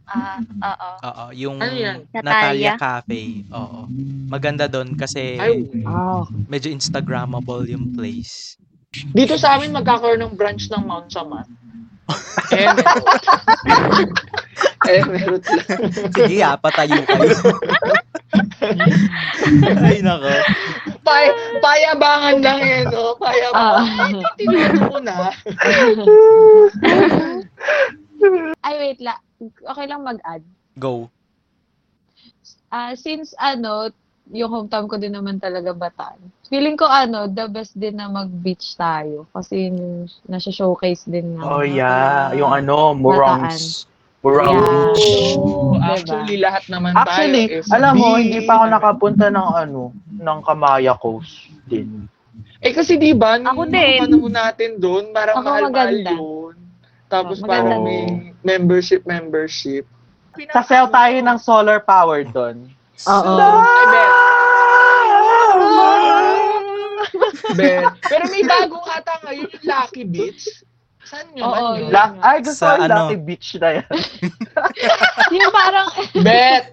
Ah, 0.06 0.38
oo. 0.38 0.88
Oo, 1.02 1.24
yung 1.34 1.56
Ano 1.58 1.74
yan? 1.74 2.06
Natalia 2.14 2.22
Natalia? 2.22 2.72
Cafe. 2.78 3.42
Oo. 3.50 3.90
Maganda 4.30 4.64
doon 4.66 4.94
kasi 4.94 5.34
Ay, 5.34 5.66
Ah, 5.82 6.22
medyo 6.46 6.70
Instagrammable 6.70 7.66
yung 7.66 7.90
place. 7.90 8.54
dito 9.12 9.36
sa 9.36 9.58
amin 9.58 9.74
magkakaroon 9.74 10.22
ng 10.22 10.34
branch 10.34 10.70
ng 10.70 10.80
Mount 10.80 11.10
Saman. 11.10 11.44
Emerald. 12.48 13.06
Emerald 14.86 15.42
lang. 15.42 15.90
Sige, 16.14 16.38
ah, 16.40 16.56
patayo 16.56 17.02
kayo. 17.02 17.36
Ay, 19.84 20.00
nako. 20.00 20.32
Pay, 21.06 21.26
payabangan 21.62 22.36
lang 22.42 22.58
yan, 22.58 22.84
no? 22.90 23.14
Payabangan. 23.14 23.78
Ah. 23.78 24.10
Ay, 24.10 24.22
tinuro 24.34 24.78
ko 24.90 24.98
na. 24.98 25.30
ay, 28.66 28.74
wait 28.82 28.98
la. 28.98 29.14
Okay 29.38 29.86
lang 29.86 30.02
mag-add. 30.02 30.42
Go. 30.74 31.06
Ah, 32.74 32.98
since 32.98 33.38
ano, 33.38 33.94
yung 34.34 34.50
hometown 34.50 34.90
ko 34.90 34.98
din 34.98 35.14
naman 35.14 35.38
talaga 35.38 35.70
Bataan. 35.70 36.18
Feeling 36.50 36.74
ko 36.74 36.90
ano, 36.90 37.30
the 37.30 37.46
best 37.46 37.78
din 37.78 37.98
na 37.98 38.10
mag-beach 38.10 38.74
tayo. 38.74 39.30
Kasi 39.30 39.70
yun 39.70 39.78
yung 39.78 39.96
nasa 40.26 40.50
showcase 40.50 41.06
din 41.06 41.38
na. 41.38 41.46
Oh 41.46 41.62
yeah, 41.62 42.34
yung 42.34 42.50
ano, 42.50 42.94
Morongs. 42.98 43.86
Yeah. 44.26 44.90
Beach. 44.90 45.04
Oo, 45.36 45.76
Diba? 45.76 45.92
actually, 45.92 46.36
lahat 46.38 46.64
naman 46.66 46.90
Actually, 46.92 47.44
tayo 47.46 47.60
is 47.60 47.66
alam 47.70 47.92
mo, 47.94 48.08
hindi 48.18 48.40
pa 48.42 48.52
ako 48.58 48.64
nakapunta 48.68 49.26
ng 49.30 49.48
ano, 49.56 49.82
ng 50.10 50.38
Kamaya 50.42 50.94
Coast 50.98 51.46
din. 51.64 52.10
Eh 52.58 52.72
kasi 52.72 52.96
di 52.96 53.14
ba, 53.14 53.38
nung 53.38 53.54
Ako 53.54 53.62
din. 53.68 54.00
panahon 54.02 54.32
natin 54.32 54.70
doon, 54.76 55.04
parang 55.14 55.38
Ako 55.38 55.46
mahal-mahal 55.46 55.70
maganda. 55.70 56.12
yun. 56.12 56.54
Tapos 57.06 57.38
Oh, 57.38 57.46
parang 57.46 57.86
may 57.86 58.02
membership, 58.42 59.06
membership. 59.06 59.86
Sasel 60.50 60.90
tayo 60.90 61.16
ng 61.16 61.38
solar 61.38 61.78
power 61.80 62.26
doon. 62.26 62.66
Oo. 63.06 63.34
Ay, 63.38 63.84
bet. 63.86 64.12
bet. 67.54 67.84
Pero 68.02 68.24
may 68.28 68.42
bagong 68.42 68.84
ata 68.84 69.14
ngayon 69.22 69.48
yung 69.48 69.64
Lucky 69.64 70.04
Beach. 70.04 70.44
Saan 71.06 71.26
yun? 71.32 71.42
Oo, 71.42 71.54
Ano 71.54 71.78
yun? 71.78 71.88
La- 71.88 72.18
Ay, 72.18 72.42
gusto 72.42 72.58
Sa 72.58 72.66
ko 72.68 72.74
yung 72.76 72.84
ano? 72.84 72.98
Lucky 73.06 73.18
Beach 73.20 73.48
na 73.56 73.68
yan. 73.78 73.86
yung 75.38 75.52
parang, 75.52 75.86
Bet. 76.18 76.64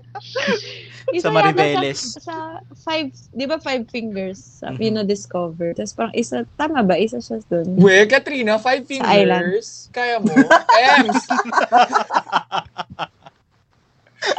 isa 1.12 1.22
Sa 1.22 1.30
Maribeles. 1.30 2.00
Sa, 2.16 2.18
sa 2.18 2.36
five, 2.82 3.14
di 3.30 3.46
ba 3.46 3.60
five 3.60 3.86
fingers 3.86 4.40
sa 4.58 4.72
Mhm. 4.72 4.78
Pino-discover? 4.80 5.78
Tapos 5.78 5.94
parang 5.94 6.16
isa, 6.16 6.42
tama 6.56 6.82
ba? 6.82 6.98
Isa 6.98 7.20
siya 7.20 7.38
dun. 7.46 7.78
We, 7.78 8.08
Katrina, 8.08 8.58
five 8.58 8.82
fingers. 8.84 9.92
Kaya 9.92 10.18
mo? 10.18 10.34
Ems. 10.74 11.22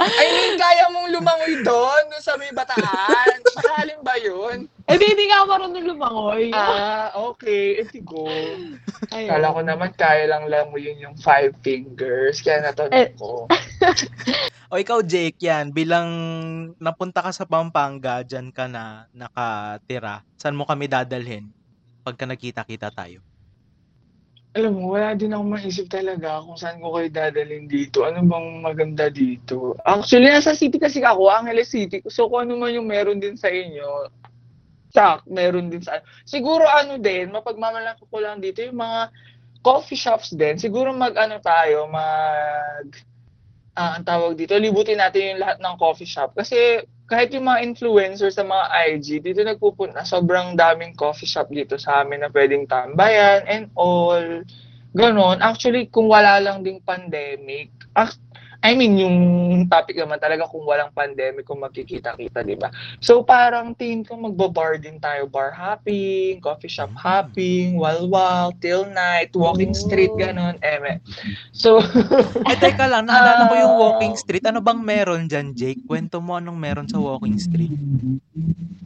I 0.00 0.26
mean, 0.33 0.55
kaya 0.57 0.85
mong 0.91 1.09
lumangoy 1.12 1.55
doon, 1.61 2.03
doon 2.09 2.23
sa 2.25 2.35
may 2.41 2.50
bataan. 2.55 3.37
Sakalin 3.53 4.00
ba 4.00 4.17
yun? 4.17 4.67
Eh, 4.88 4.97
di, 4.97 5.05
hindi 5.05 5.29
ka 5.29 5.45
marunong 5.45 5.85
lumangoy. 5.85 6.53
Ah, 6.53 7.12
okay. 7.14 7.81
Eti 7.85 8.00
go. 8.00 8.25
Ayun. 9.12 9.29
Kala 9.29 9.55
ko 9.55 9.61
naman 9.61 9.91
kaya 9.97 10.25
lang 10.29 10.49
lang 10.49 10.69
mo 10.73 10.76
yun 10.81 10.97
yung 11.00 11.17
five 11.21 11.53
fingers. 11.61 12.41
Kaya 12.41 12.71
natanong 12.71 12.95
Eh. 12.97 13.09
ko. 13.17 13.49
O 14.73 14.81
ikaw, 14.81 15.07
Jake, 15.07 15.38
yan, 15.38 15.71
bilang 15.71 16.11
napunta 16.83 17.23
ka 17.23 17.31
sa 17.31 17.47
Pampanga, 17.47 18.26
dyan 18.26 18.50
ka 18.50 18.67
na 18.67 19.07
nakatira, 19.14 20.26
saan 20.35 20.59
mo 20.59 20.67
kami 20.67 20.91
dadalhin 20.91 21.47
pagka 22.03 22.26
nagkita-kita 22.26 22.91
tayo? 22.91 23.23
Alam 24.55 24.79
mo, 24.79 24.95
wala 24.95 25.19
din 25.19 25.35
ako 25.35 25.45
maisip 25.51 25.87
talaga 25.91 26.39
kung 26.39 26.55
saan 26.55 26.79
ko 26.79 26.95
kayo 26.95 27.11
dadalhin 27.11 27.67
dito. 27.67 28.07
Ano 28.07 28.23
bang 28.23 28.63
maganda 28.63 29.11
dito? 29.11 29.75
Actually, 29.83 30.31
nasa 30.31 30.55
city 30.55 30.79
kasi 30.79 31.03
ako, 31.03 31.27
Angeles 31.27 31.75
City. 31.75 31.99
So, 32.07 32.31
kung 32.31 32.47
ano 32.47 32.63
man 32.63 32.71
yung 32.71 32.87
meron 32.87 33.19
din 33.19 33.35
sa 33.35 33.51
inyo, 33.51 34.15
sak, 34.95 35.27
meron 35.27 35.75
din 35.75 35.83
sa... 35.83 35.99
Siguro 36.23 36.63
ano 36.71 37.03
din, 37.03 37.35
mapagmamalaki 37.35 38.07
ko 38.07 38.23
lang 38.23 38.39
dito, 38.39 38.63
yung 38.63 38.79
mga 38.79 39.11
coffee 39.67 39.99
shops 39.99 40.31
din. 40.39 40.55
Siguro 40.55 40.95
mag-ano 40.95 41.43
tayo, 41.43 41.91
mag... 41.91 42.87
Ah, 43.75 43.99
ang 43.99 44.07
tawag 44.07 44.39
dito, 44.39 44.55
libutin 44.55 45.03
natin 45.03 45.35
yung 45.35 45.43
lahat 45.43 45.59
ng 45.59 45.75
coffee 45.83 46.07
shop. 46.07 46.39
Kasi 46.39 46.87
kahit 47.14 47.30
yung 47.30 47.47
mga 47.47 47.62
influencers 47.62 48.35
sa 48.35 48.42
mga 48.42 48.66
IG, 48.90 49.23
dito 49.23 49.47
nagpupunta, 49.47 50.02
sobrang 50.02 50.59
daming 50.59 50.99
coffee 50.99 51.30
shop 51.30 51.47
dito 51.47 51.78
sa 51.78 52.02
amin 52.02 52.26
na 52.26 52.30
pwedeng 52.35 52.66
tambayan 52.66 53.47
and 53.47 53.71
all. 53.78 54.42
Ganon. 54.90 55.38
Actually, 55.38 55.87
kung 55.94 56.11
wala 56.11 56.42
lang 56.42 56.66
ding 56.66 56.83
pandemic, 56.83 57.71
I 58.64 58.73
mean, 58.73 58.97
yung 58.97 59.16
topic 59.68 59.92
naman 60.00 60.16
talaga 60.16 60.49
kung 60.49 60.64
walang 60.64 60.88
pandemic, 60.88 61.44
kung 61.44 61.61
magkikita-kita, 61.61 62.40
di 62.40 62.56
ba? 62.56 62.73
So, 62.97 63.21
parang 63.21 63.76
tingin 63.76 64.09
ko 64.09 64.16
magbabar 64.16 64.80
din 64.80 64.97
tayo. 64.97 65.28
Bar 65.28 65.52
hopping, 65.52 66.40
coffee 66.40 66.73
shop 66.73 66.97
hopping, 66.97 67.76
walwal, 67.76 68.56
till 68.64 68.88
night, 68.88 69.28
walking 69.37 69.76
street, 69.76 70.16
ganon, 70.16 70.56
eme. 70.64 70.97
So, 71.52 71.85
Eh, 72.49 72.56
teka 72.56 72.88
lang, 72.88 73.04
naalala 73.04 73.52
ko 73.52 73.54
yung 73.54 73.75
Ah. 73.76 73.80
walking 73.85 74.16
street. 74.16 74.49
Ano 74.49 74.64
bang 74.64 74.80
meron 74.80 75.28
dyan, 75.28 75.52
Jake? 75.52 75.85
Kwento 75.85 76.25
mo 76.25 76.40
anong 76.40 76.56
meron 76.56 76.88
sa 76.88 76.97
walking 76.97 77.37
street. 77.37 77.73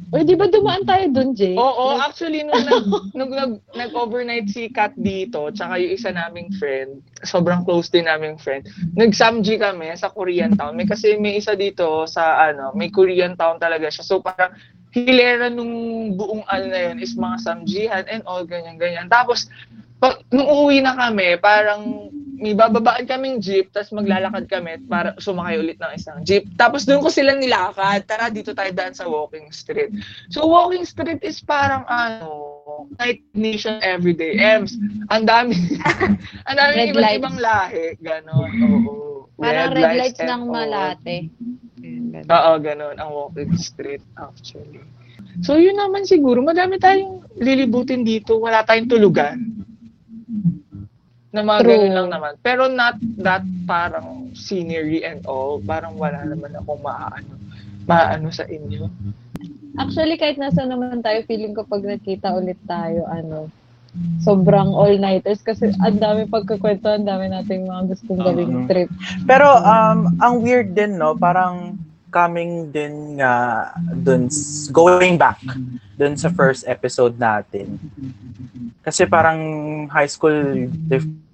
Uy, 0.09 0.25
di 0.25 0.33
ba 0.33 0.49
dumaan 0.49 0.89
tayo 0.89 1.05
dun, 1.13 1.37
Jay? 1.37 1.53
Oo, 1.53 2.01
actually, 2.01 2.41
nung, 2.41 2.65
nag, 2.65 2.85
nung 3.13 3.29
nag, 3.29 3.53
nag-overnight 3.77 4.49
si 4.49 4.73
Kat 4.73 4.97
dito, 4.97 5.53
tsaka 5.53 5.77
yung 5.77 5.93
isa 5.93 6.09
naming 6.09 6.49
friend, 6.57 7.05
sobrang 7.25 7.67
close 7.67 7.91
din 7.91 8.07
naming 8.07 8.39
friend. 8.39 8.67
Nag-samji 8.95 9.59
kami 9.59 9.91
sa 9.99 10.13
Korean 10.13 10.55
town. 10.55 10.79
May 10.79 10.87
kasi 10.87 11.19
may 11.19 11.39
isa 11.39 11.59
dito 11.59 12.07
sa 12.07 12.51
ano, 12.51 12.71
may 12.75 12.93
Korean 12.93 13.35
town 13.35 13.59
talaga 13.59 13.91
siya. 13.91 14.05
So 14.07 14.23
parang 14.23 14.55
hilera 14.95 15.53
nung 15.53 16.15
buong 16.17 16.47
ano 16.49 16.65
na 16.71 16.81
yun 16.91 16.99
is 17.03 17.19
mga 17.19 17.37
samjihan 17.45 18.05
and 18.09 18.23
all 18.25 18.47
ganyan-ganyan. 18.47 19.11
Tapos 19.11 19.51
pag, 19.99 20.23
nung 20.31 20.47
uuwi 20.47 20.79
na 20.79 20.95
kami, 20.95 21.35
parang 21.43 22.11
may 22.39 22.55
bababaan 22.55 23.03
kaming 23.03 23.43
jeep, 23.43 23.75
tapos 23.75 23.91
maglalakad 23.91 24.47
kami 24.47 24.79
para 24.87 25.11
sumakay 25.19 25.59
ulit 25.59 25.75
ng 25.83 25.93
isang 25.99 26.23
jeep. 26.23 26.47
Tapos 26.55 26.87
doon 26.87 27.03
ko 27.03 27.11
sila 27.11 27.35
nilakad, 27.35 28.07
tara 28.07 28.31
dito 28.31 28.55
tayo 28.55 28.71
daan 28.71 28.95
sa 28.95 29.11
walking 29.11 29.51
street. 29.51 29.91
So 30.31 30.47
walking 30.47 30.87
street 30.87 31.19
is 31.27 31.43
parang 31.43 31.83
ano, 31.91 32.58
night 32.99 33.21
nation 33.33 33.81
everyday. 33.81 34.37
Ems, 34.37 34.77
ang 35.09 35.25
dami, 35.25 35.57
ang 36.49 36.57
dami 36.57 36.73
Red 36.77 36.89
iba't 36.93 37.03
lights. 37.03 37.19
ibang 37.21 37.37
lahi. 37.39 37.87
Ganon, 37.99 38.51
oo. 38.65 38.95
Parang 39.39 39.71
red 39.71 39.95
lights 39.97 40.19
and 40.19 40.31
ng. 40.31 40.43
Malate. 40.51 41.19
Oo, 42.27 42.51
ganun, 42.59 42.97
ang 42.99 43.11
walking 43.15 43.55
street 43.55 44.03
actually. 44.19 44.83
So 45.47 45.55
yun 45.55 45.79
naman 45.79 46.03
siguro, 46.03 46.43
madami 46.43 46.83
tayong 46.83 47.23
lilibutin 47.39 48.03
dito, 48.03 48.43
wala 48.43 48.67
tayong 48.67 48.91
tulugan. 48.91 49.39
Na 51.31 51.45
mga 51.45 51.61
True. 51.63 51.71
ganun 51.77 51.95
lang 51.95 52.09
naman. 52.11 52.33
Pero 52.43 52.67
not 52.67 52.99
that 53.23 53.47
parang 53.63 54.35
scenery 54.35 55.07
and 55.07 55.23
all, 55.29 55.63
parang 55.63 55.95
wala 55.95 56.25
naman 56.27 56.57
akong 56.59 56.83
maano, 56.83 57.39
maano 57.87 58.29
sa 58.35 58.49
inyo. 58.49 58.91
Actually, 59.79 60.19
kahit 60.19 60.37
nasa 60.37 60.67
naman 60.67 60.99
tayo, 60.99 61.23
feeling 61.23 61.55
ko 61.55 61.63
pag 61.63 61.81
nakita 61.81 62.35
ulit 62.35 62.59
tayo, 62.67 63.07
ano, 63.07 63.47
sobrang 64.21 64.75
all-nighters 64.75 65.41
kasi 65.41 65.71
ang 65.81 65.97
dami 65.97 66.27
pagkakwento, 66.27 66.87
ang 66.87 67.07
dami 67.07 67.27
nating 67.27 67.65
mga 67.65 67.83
gustong 67.89 68.21
gawing 68.21 68.53
Mhm. 68.53 68.67
trip. 68.67 68.89
Pero 69.25 69.49
um 69.49 69.99
ang 70.19 70.35
weird 70.39 70.71
din 70.71 70.99
no, 70.99 71.15
parang 71.15 71.79
coming 72.09 72.69
din 72.69 73.17
nga 73.17 73.69
dun 73.95 74.27
s- 74.27 74.69
going 74.69 75.17
back 75.17 75.41
dun 75.95 76.15
sa 76.15 76.29
first 76.29 76.65
episode 76.65 77.17
natin. 77.17 77.79
Kasi 78.81 79.05
parang 79.05 79.41
high 79.89 80.09
school 80.09 80.69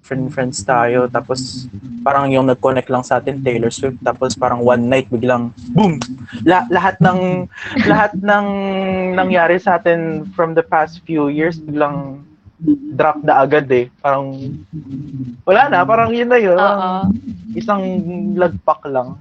different 0.05 0.29
friends 0.29 0.61
tayo 0.61 1.09
tapos 1.09 1.65
parang 2.05 2.29
yung 2.29 2.45
nag-connect 2.45 2.93
lang 2.93 3.01
sa 3.01 3.17
atin 3.17 3.41
Taylor 3.41 3.73
Swift 3.73 3.97
tapos 4.05 4.37
parang 4.37 4.61
one 4.61 4.85
night 4.85 5.09
biglang 5.09 5.49
boom 5.73 5.97
La- 6.45 6.69
lahat 6.69 7.01
ng 7.01 7.49
lahat 7.89 8.13
ng 8.13 8.45
nangyari 9.17 9.57
sa 9.57 9.81
atin 9.81 10.29
from 10.37 10.53
the 10.53 10.61
past 10.61 11.01
few 11.09 11.33
years 11.33 11.57
biglang 11.57 12.21
drop 12.93 13.17
na 13.25 13.41
agad 13.41 13.65
eh 13.73 13.89
parang 13.97 14.37
wala 15.41 15.73
na 15.73 15.81
parang 15.81 16.13
yun 16.13 16.29
na 16.29 16.37
yun 16.37 16.53
Oo. 16.53 17.09
isang 17.57 17.81
lagpak 18.37 18.85
lang. 18.85 19.17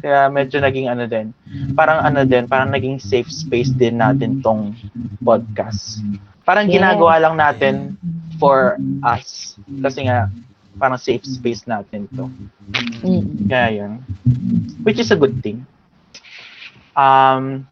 Kaya 0.00 0.32
medyo 0.32 0.64
naging 0.64 0.88
ano 0.88 1.04
din. 1.04 1.28
Parang 1.76 2.00
ano 2.00 2.24
din, 2.24 2.48
parang 2.48 2.72
naging 2.72 2.96
safe 2.96 3.28
space 3.28 3.68
din 3.68 4.00
natin 4.00 4.40
tong 4.40 4.72
podcast. 5.20 6.00
Parang 6.40 6.72
Yes. 6.72 6.80
ginagawa 6.80 7.20
lang 7.20 7.36
natin 7.36 8.00
for 8.40 8.80
us. 9.04 9.60
Kasi 9.84 10.08
nga, 10.08 10.32
parang 10.80 10.96
safe 10.96 11.22
space 11.28 11.68
natin 11.68 12.08
to. 12.16 12.32
Mm. 13.04 13.46
Kaya 13.46 13.68
yun. 13.84 13.92
Which 14.80 14.96
is 14.96 15.12
a 15.12 15.18
good 15.20 15.44
thing. 15.44 15.68
Um, 16.96 17.68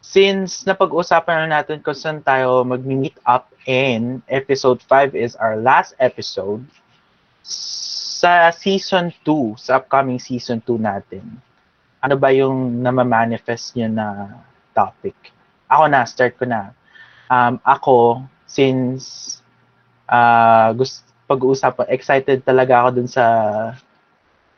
since 0.00 0.64
napag-usapan 0.64 1.46
na 1.46 1.60
natin 1.60 1.84
kung 1.84 1.94
saan 1.94 2.24
tayo 2.24 2.64
mag-meet 2.64 3.14
up 3.28 3.52
and 3.68 4.24
episode 4.32 4.80
5 4.80 5.12
is 5.12 5.36
our 5.36 5.60
last 5.60 5.92
episode, 6.00 6.64
sa 8.18 8.50
season 8.50 9.12
2, 9.22 9.60
sa 9.60 9.78
upcoming 9.78 10.18
season 10.18 10.64
2 10.64 10.80
natin, 10.80 11.22
ano 12.00 12.14
ba 12.16 12.32
yung 12.32 12.80
namamanifest 12.80 13.76
nyo 13.76 13.88
na 13.92 14.06
topic? 14.72 15.14
Ako 15.68 15.84
na, 15.86 16.08
start 16.08 16.34
ko 16.40 16.48
na. 16.48 16.72
Um, 17.28 17.60
ako, 17.62 18.24
since 18.48 19.37
uh, 20.08 20.72
gusto 20.74 21.06
pag-uusapan, 21.28 21.92
excited 21.92 22.40
talaga 22.40 22.80
ako 22.80 22.88
dun 22.98 23.10
sa 23.10 23.24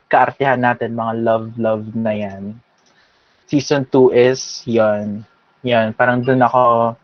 kaartihan 0.07 0.59
natin, 0.59 0.95
mga 0.95 1.13
love-love 1.19 1.91
na 1.99 2.15
yan. 2.15 2.55
Season 3.51 3.83
2 3.83 4.15
is, 4.15 4.63
yon 4.63 5.27
yon 5.61 5.91
parang 5.93 6.23
dun 6.23 6.41
ako 6.41 6.95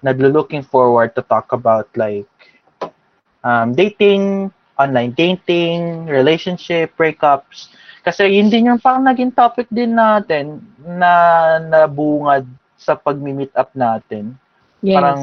naglo-looking 0.00 0.64
forward 0.64 1.12
to 1.12 1.20
talk 1.26 1.50
about 1.52 1.90
like 1.98 2.30
um, 3.42 3.74
dating, 3.74 4.48
online 4.78 5.12
dating, 5.12 6.06
relationship, 6.06 6.94
breakups. 6.96 7.74
Kasi 8.00 8.30
yun 8.30 8.48
din 8.48 8.70
yung 8.72 8.80
parang 8.80 9.04
naging 9.04 9.34
topic 9.34 9.68
din 9.68 9.98
natin 9.98 10.62
na 10.80 11.12
nabungad 11.60 12.46
sa 12.80 12.96
pag-meet 12.96 13.52
up 13.52 13.74
natin. 13.76 14.38
Yes. 14.80 14.96
Parang 14.96 15.22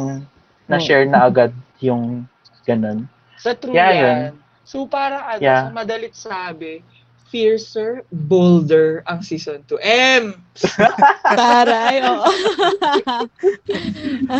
na-share 0.69 1.09
na 1.09 1.25
agad 1.25 1.55
yung 1.81 2.29
ganun. 2.67 3.07
Sa 3.39 3.55
true 3.55 3.71
Yeah, 3.71 3.91
yan. 3.91 4.01
yun. 4.03 4.21
So 4.61 4.83
parang 4.85 5.23
ano, 5.23 5.39
Yeah. 5.39 5.63
sa 5.63 5.71
madalit 5.71 6.11
sabi, 6.11 6.83
fiercer, 7.27 8.03
bolder 8.11 9.03
ang 9.07 9.19
season 9.19 9.63
2. 9.67 9.79
M! 9.83 10.35
Taray, 11.39 12.03
oo. 12.03 12.27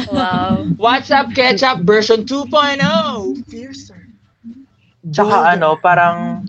Wow. 0.10 0.68
What's 0.78 1.12
up, 1.12 1.32
Ketchup 1.32 1.84
version 1.84 2.24
2.0? 2.26 2.84
Fiercer. 3.48 4.08
Tsaka 5.08 5.32
bolder. 5.32 5.52
ano, 5.56 5.70
parang 5.78 6.44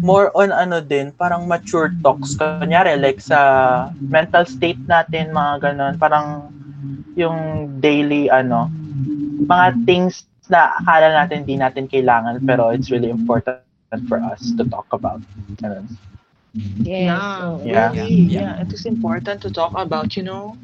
more 0.00 0.32
on 0.32 0.48
ano 0.48 0.80
din, 0.80 1.12
parang 1.12 1.44
mature 1.44 1.92
talks. 2.00 2.36
Kunyari, 2.36 2.96
like 2.96 3.20
sa 3.20 3.40
mental 4.00 4.44
state 4.44 4.80
natin, 4.86 5.32
mga 5.32 5.52
ganon, 5.60 5.94
parang 6.00 6.48
yung 7.14 7.36
daily, 7.80 8.30
ano, 8.30 8.70
mga 9.44 9.76
things 9.84 10.24
na 10.50 10.74
akala 10.82 11.14
natin 11.14 11.46
di 11.46 11.54
natin 11.56 11.86
kailangan, 11.86 12.42
pero 12.42 12.74
it's 12.74 12.90
really 12.90 13.08
important 13.08 13.62
for 14.10 14.18
us 14.18 14.52
to 14.58 14.66
talk 14.66 14.86
about. 14.90 15.22
Ganun. 15.62 15.86
Yes. 16.82 17.06
Yeah, 17.06 17.46
oo. 17.46 17.62
Yeah. 17.62 17.90
really, 17.94 18.26
yeah. 18.26 18.58
It 18.58 18.74
is 18.74 18.84
important 18.86 19.38
to 19.46 19.50
talk 19.54 19.70
about, 19.78 20.18
you 20.18 20.26
know? 20.26 20.58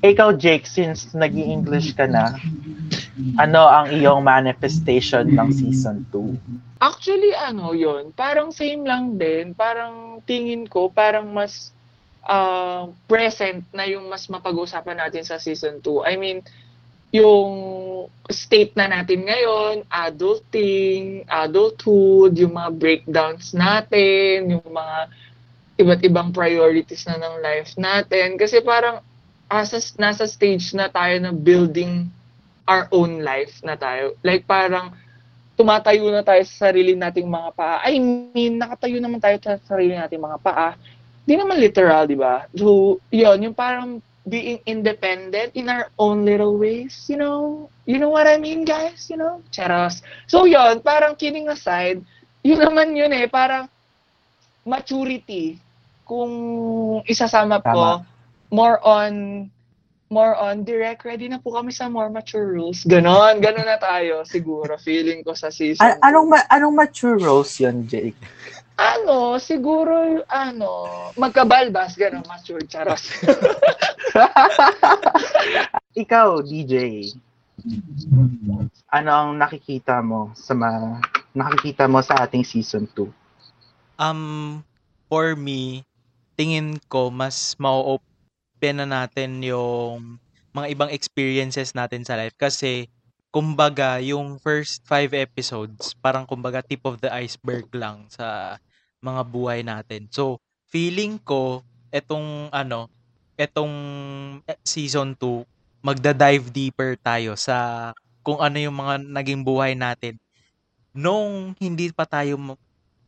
Ikaw, 0.00 0.40
Jake, 0.40 0.64
since 0.64 1.12
nag 1.12 1.36
english 1.36 1.92
ka 1.92 2.08
na, 2.08 2.32
ano 3.36 3.68
ang 3.68 3.92
iyong 3.92 4.24
manifestation 4.24 5.28
ng 5.36 5.48
season 5.52 6.08
2? 6.12 6.80
Actually, 6.80 7.32
ano 7.36 7.72
yon 7.72 8.12
parang 8.12 8.52
same 8.52 8.84
lang 8.84 9.16
din. 9.20 9.52
Parang 9.56 10.20
tingin 10.24 10.68
ko, 10.68 10.88
parang 10.88 11.28
mas 11.32 11.72
uh, 12.28 12.88
present 13.08 13.64
na 13.72 13.88
yung 13.88 14.08
mas 14.08 14.28
mapag-usapan 14.28 15.00
natin 15.00 15.24
sa 15.24 15.40
season 15.40 15.80
2. 15.80 16.04
I 16.04 16.14
mean, 16.20 16.44
yung 17.14 17.52
state 18.26 18.74
na 18.74 18.90
natin 18.90 19.22
ngayon, 19.26 19.86
adulting, 19.86 21.22
adulthood, 21.30 22.34
yung 22.34 22.58
mga 22.58 22.70
breakdowns 22.74 23.54
natin, 23.54 24.50
yung 24.58 24.66
mga 24.66 24.98
iba't 25.76 26.02
ibang 26.02 26.30
priorities 26.34 27.06
na 27.06 27.20
ng 27.20 27.34
life 27.44 27.76
natin. 27.78 28.34
Kasi 28.34 28.64
parang 28.64 29.04
asa, 29.46 29.78
nasa 30.00 30.26
stage 30.26 30.74
na 30.74 30.90
tayo 30.90 31.14
na 31.22 31.30
building 31.30 32.10
our 32.66 32.90
own 32.90 33.22
life 33.22 33.62
na 33.62 33.78
tayo. 33.78 34.18
Like 34.26 34.42
parang 34.48 34.90
tumatayo 35.56 36.10
na 36.12 36.26
tayo 36.26 36.42
sa 36.44 36.68
sarili 36.68 36.92
nating 36.98 37.30
mga 37.30 37.50
paa. 37.56 37.78
I 37.86 37.96
mean, 38.02 38.60
nakatayo 38.60 38.98
naman 39.00 39.22
tayo 39.22 39.38
sa 39.40 39.56
sarili 39.64 39.96
nating 39.96 40.20
mga 40.20 40.38
paa. 40.42 40.76
Di 41.26 41.34
naman 41.34 41.58
literal, 41.58 42.06
di 42.06 42.14
ba? 42.14 42.44
So, 42.54 42.98
yun, 43.08 43.50
yung 43.50 43.56
parang 43.56 43.98
being 44.26 44.58
independent 44.66 45.54
in 45.54 45.70
our 45.70 45.88
own 45.98 46.26
little 46.26 46.58
ways, 46.58 47.06
you 47.06 47.16
know? 47.16 47.70
You 47.86 48.02
know 48.02 48.10
what 48.10 48.26
I 48.26 48.36
mean, 48.36 48.66
guys? 48.66 49.06
You 49.08 49.16
know? 49.16 49.42
Charos. 49.54 50.02
So, 50.26 50.44
yun, 50.44 50.82
parang 50.82 51.14
kidding 51.14 51.46
aside, 51.48 52.02
yun 52.42 52.58
naman 52.58 52.98
yun 52.98 53.14
eh, 53.14 53.30
parang 53.30 53.70
maturity. 54.66 55.62
Kung 56.06 56.30
isasama 57.06 57.62
ko, 57.62 58.02
more 58.50 58.78
on 58.82 59.46
more 60.06 60.38
on 60.38 60.62
direct 60.62 61.02
ready 61.02 61.26
na 61.26 61.42
po 61.42 61.58
kami 61.58 61.74
sa 61.74 61.90
more 61.90 62.06
mature 62.06 62.46
rules. 62.46 62.86
Ganon, 62.86 63.42
ganon 63.42 63.66
na 63.66 63.74
tayo 63.74 64.22
siguro 64.22 64.78
feeling 64.78 65.26
ko 65.26 65.34
sa 65.34 65.50
season. 65.50 65.82
Two. 65.98 66.02
anong, 66.06 66.26
ma- 66.30 66.46
anong 66.46 66.74
mature 66.78 67.18
roles 67.18 67.58
yun, 67.58 67.82
Jake? 67.90 68.14
Ano, 68.76 69.40
siguro 69.40 70.20
ano, 70.28 70.70
magkabalbas 71.16 71.96
ganon 71.96 72.24
mature 72.28 72.64
charos. 72.68 73.08
Ikaw, 76.02 76.44
DJ. 76.44 77.08
Ano 78.92 79.10
ang 79.10 79.30
nakikita 79.40 80.04
mo 80.04 80.30
sa 80.36 80.52
ma- 80.52 81.00
nakikita 81.32 81.88
mo 81.88 82.04
sa 82.04 82.28
ating 82.28 82.44
season 82.44 82.84
2? 82.92 83.08
Um, 83.96 84.60
for 85.08 85.32
me, 85.32 85.88
tingin 86.36 86.76
ko 86.92 87.08
mas 87.08 87.56
ma-open 87.56 88.76
na 88.76 88.84
natin 88.84 89.40
yung 89.40 90.20
mga 90.52 90.66
ibang 90.72 90.90
experiences 90.92 91.72
natin 91.72 92.04
sa 92.04 92.16
life 92.16 92.36
kasi 92.36 92.92
kumbaga, 93.36 94.00
yung 94.00 94.40
first 94.40 94.80
five 94.88 95.12
episodes, 95.12 95.92
parang 96.00 96.24
kumbaga 96.24 96.64
tip 96.64 96.80
of 96.88 96.96
the 97.04 97.12
iceberg 97.12 97.68
lang 97.76 98.08
sa 98.08 98.56
mga 99.04 99.20
buhay 99.28 99.60
natin. 99.60 100.08
So, 100.08 100.40
feeling 100.72 101.20
ko, 101.20 101.60
etong 101.92 102.48
ano, 102.48 102.88
etong 103.36 103.74
eh, 104.48 104.56
season 104.64 105.12
2, 105.20 105.44
magda-dive 105.84 106.48
deeper 106.48 106.96
tayo 106.96 107.36
sa 107.36 107.92
kung 108.24 108.40
ano 108.40 108.56
yung 108.56 108.72
mga 108.72 109.04
naging 109.04 109.44
buhay 109.44 109.76
natin 109.76 110.16
nung 110.96 111.52
hindi 111.60 111.92
pa 111.92 112.08
tayo 112.08 112.40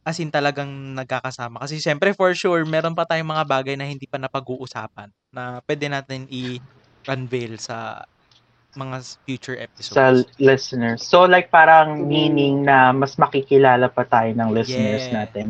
as 0.04 0.20
in 0.20 0.28
talagang 0.28 0.68
nagkakasama. 0.92 1.64
Kasi 1.64 1.80
syempre 1.80 2.12
for 2.12 2.36
sure, 2.36 2.68
meron 2.68 2.92
pa 2.92 3.08
tayong 3.08 3.32
mga 3.32 3.48
bagay 3.48 3.74
na 3.80 3.88
hindi 3.88 4.04
pa 4.04 4.20
napag-uusapan 4.20 5.08
na 5.32 5.64
pwede 5.64 5.88
natin 5.88 6.28
i-unveil 6.28 7.56
sa 7.56 8.04
mga 8.78 8.96
future 9.26 9.58
episodes. 9.58 9.98
sa 9.98 10.14
listeners. 10.38 11.02
So 11.02 11.26
like 11.26 11.50
parang 11.50 12.06
meaning 12.06 12.62
na 12.62 12.94
mas 12.94 13.18
makikilala 13.18 13.90
pa 13.90 14.06
tayo 14.06 14.30
ng 14.32 14.54
listeners 14.54 15.02
Yeah. 15.02 15.26
natin. 15.26 15.46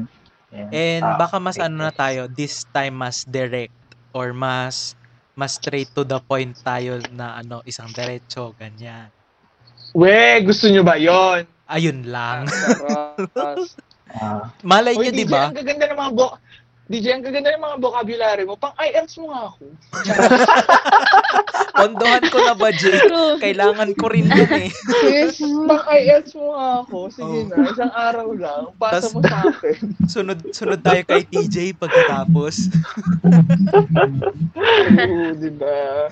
Yan. 0.50 0.68
And 0.72 1.04
Ah, 1.04 1.18
baka 1.20 1.36
mas 1.36 1.60
okay. 1.60 1.68
ano 1.68 1.76
na 1.84 1.92
tayo, 1.92 2.24
this 2.26 2.64
time 2.72 2.96
mas 3.04 3.22
direct 3.28 3.76
or 4.16 4.32
mas 4.32 4.96
mas 5.36 5.54
straight 5.54 5.92
to 5.94 6.02
the 6.02 6.18
point 6.24 6.56
tayo 6.64 6.98
na 7.14 7.38
ano, 7.38 7.62
isang 7.62 7.92
diretso, 7.92 8.50
ganyan. 8.58 9.12
We, 9.94 10.42
gusto 10.42 10.66
nyo 10.68 10.82
ba 10.82 10.98
yon? 10.98 11.46
Ayun 11.68 12.08
lang. 12.08 12.48
Ah, 14.08 14.50
Malay 14.66 14.96
nyo, 14.96 15.10
di 15.12 15.22
ba? 15.28 15.46
ang 15.46 15.54
gaganda 15.54 15.84
ng 15.86 15.98
mga 16.00 16.12
bo 16.16 16.26
DJ, 16.88 17.12
ang 17.12 17.20
gaganda 17.20 17.52
ng 17.52 17.60
mga 17.60 17.76
vocabulary 17.78 18.48
mo. 18.48 18.56
Pang 18.56 18.72
IELTS 18.74 19.20
mo 19.20 19.28
nga 19.28 19.52
ako. 19.52 19.64
Pondohan 21.78 22.24
ko 22.26 22.38
na 22.40 22.56
ba, 22.56 22.72
Jay? 22.72 22.96
Kailangan 23.38 23.92
ko 23.92 24.08
rin 24.08 24.24
yun 24.24 24.48
eh. 24.56 24.72
Sis, 24.72 25.36
pang 25.68 25.84
IELTS 25.84 26.32
mo 26.32 26.56
nga 26.56 26.80
ako. 26.80 26.96
Sige 27.12 27.28
Oh. 27.28 27.44
na, 27.44 27.68
isang 27.68 27.92
araw 27.92 28.28
lang. 28.32 28.62
Pasa 28.74 29.04
Tas- 29.04 29.12
mo 29.12 29.20
sa 29.20 29.36
akin. 29.44 29.76
Sunod, 30.16 30.38
sunod 30.48 30.80
tayo 30.80 31.04
kay 31.04 31.28
TJ 31.28 31.76
pagkatapos. 31.76 32.56
Oo, 34.96 35.36
di 35.36 35.50
ba? 35.52 36.08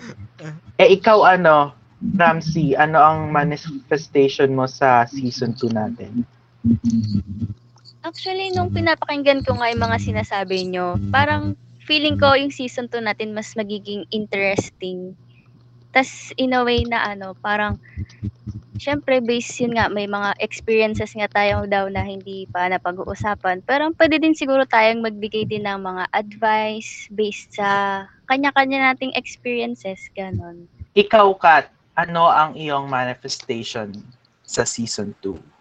eh 0.77 0.89
ikaw 0.93 1.25
ano, 1.25 1.73
Ramsey, 2.13 2.77
ano 2.77 3.01
ang 3.01 3.33
manifestation 3.33 4.53
mo 4.53 4.69
sa 4.69 5.09
season 5.09 5.57
2 5.57 5.73
natin? 5.73 6.21
Actually, 8.07 8.55
nung 8.55 8.71
pinapakinggan 8.71 9.43
ko 9.43 9.59
nga 9.59 9.67
yung 9.67 9.83
mga 9.83 9.99
sinasabi 9.99 10.71
nyo, 10.71 10.95
parang 11.11 11.59
feeling 11.83 12.15
ko 12.15 12.39
yung 12.39 12.55
season 12.55 12.87
2 12.87 13.03
natin 13.03 13.35
mas 13.35 13.51
magiging 13.59 14.07
interesting. 14.15 15.19
Tas 15.91 16.31
in 16.39 16.55
a 16.55 16.63
way 16.63 16.87
na 16.87 17.03
ano, 17.03 17.35
parang 17.43 17.83
syempre 18.79 19.19
based 19.19 19.59
yun 19.59 19.75
nga, 19.75 19.91
may 19.91 20.07
mga 20.07 20.39
experiences 20.39 21.19
nga 21.19 21.27
tayo 21.27 21.67
daw 21.67 21.91
na 21.91 22.07
hindi 22.07 22.47
pa 22.47 22.71
napag-uusapan. 22.71 23.67
Pero 23.67 23.91
pwede 23.99 24.23
din 24.23 24.39
siguro 24.39 24.63
tayong 24.71 25.03
magbigay 25.03 25.43
din 25.51 25.67
ng 25.67 25.83
mga 25.83 26.07
advice 26.15 27.11
based 27.11 27.59
sa 27.59 28.07
kanya-kanya 28.31 28.95
nating 28.95 29.11
experiences, 29.19 29.99
ganon. 30.15 30.71
Ikaw, 30.95 31.27
Kat, 31.43 31.75
ano 31.99 32.31
ang 32.31 32.55
iyong 32.55 32.87
manifestation 32.87 33.91
sa 34.47 34.63
season 34.63 35.11
2? 35.19 35.56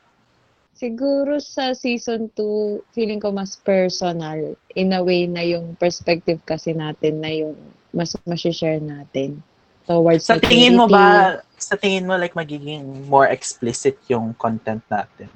Siguro 0.75 1.39
sa 1.39 1.71
season 1.71 2.27
2, 2.35 2.83
feeling 2.91 3.23
ko 3.23 3.31
mas 3.31 3.55
personal. 3.55 4.59
In 4.75 4.91
a 4.91 4.99
way 4.99 5.23
na 5.23 5.39
yung 5.39 5.79
perspective 5.79 6.43
kasi 6.43 6.75
natin 6.75 7.23
na 7.23 7.31
yung 7.31 7.55
mas 7.95 8.11
share 8.35 8.83
natin. 8.83 9.39
Towards 9.87 10.27
Sa 10.27 10.35
tingin 10.35 10.75
mo 10.75 10.91
ba, 10.91 11.39
sa 11.55 11.79
tingin 11.79 12.03
mo 12.03 12.19
like 12.19 12.35
magiging 12.35 13.07
more 13.07 13.31
explicit 13.31 13.95
yung 14.11 14.35
content 14.35 14.83
natin? 14.91 15.31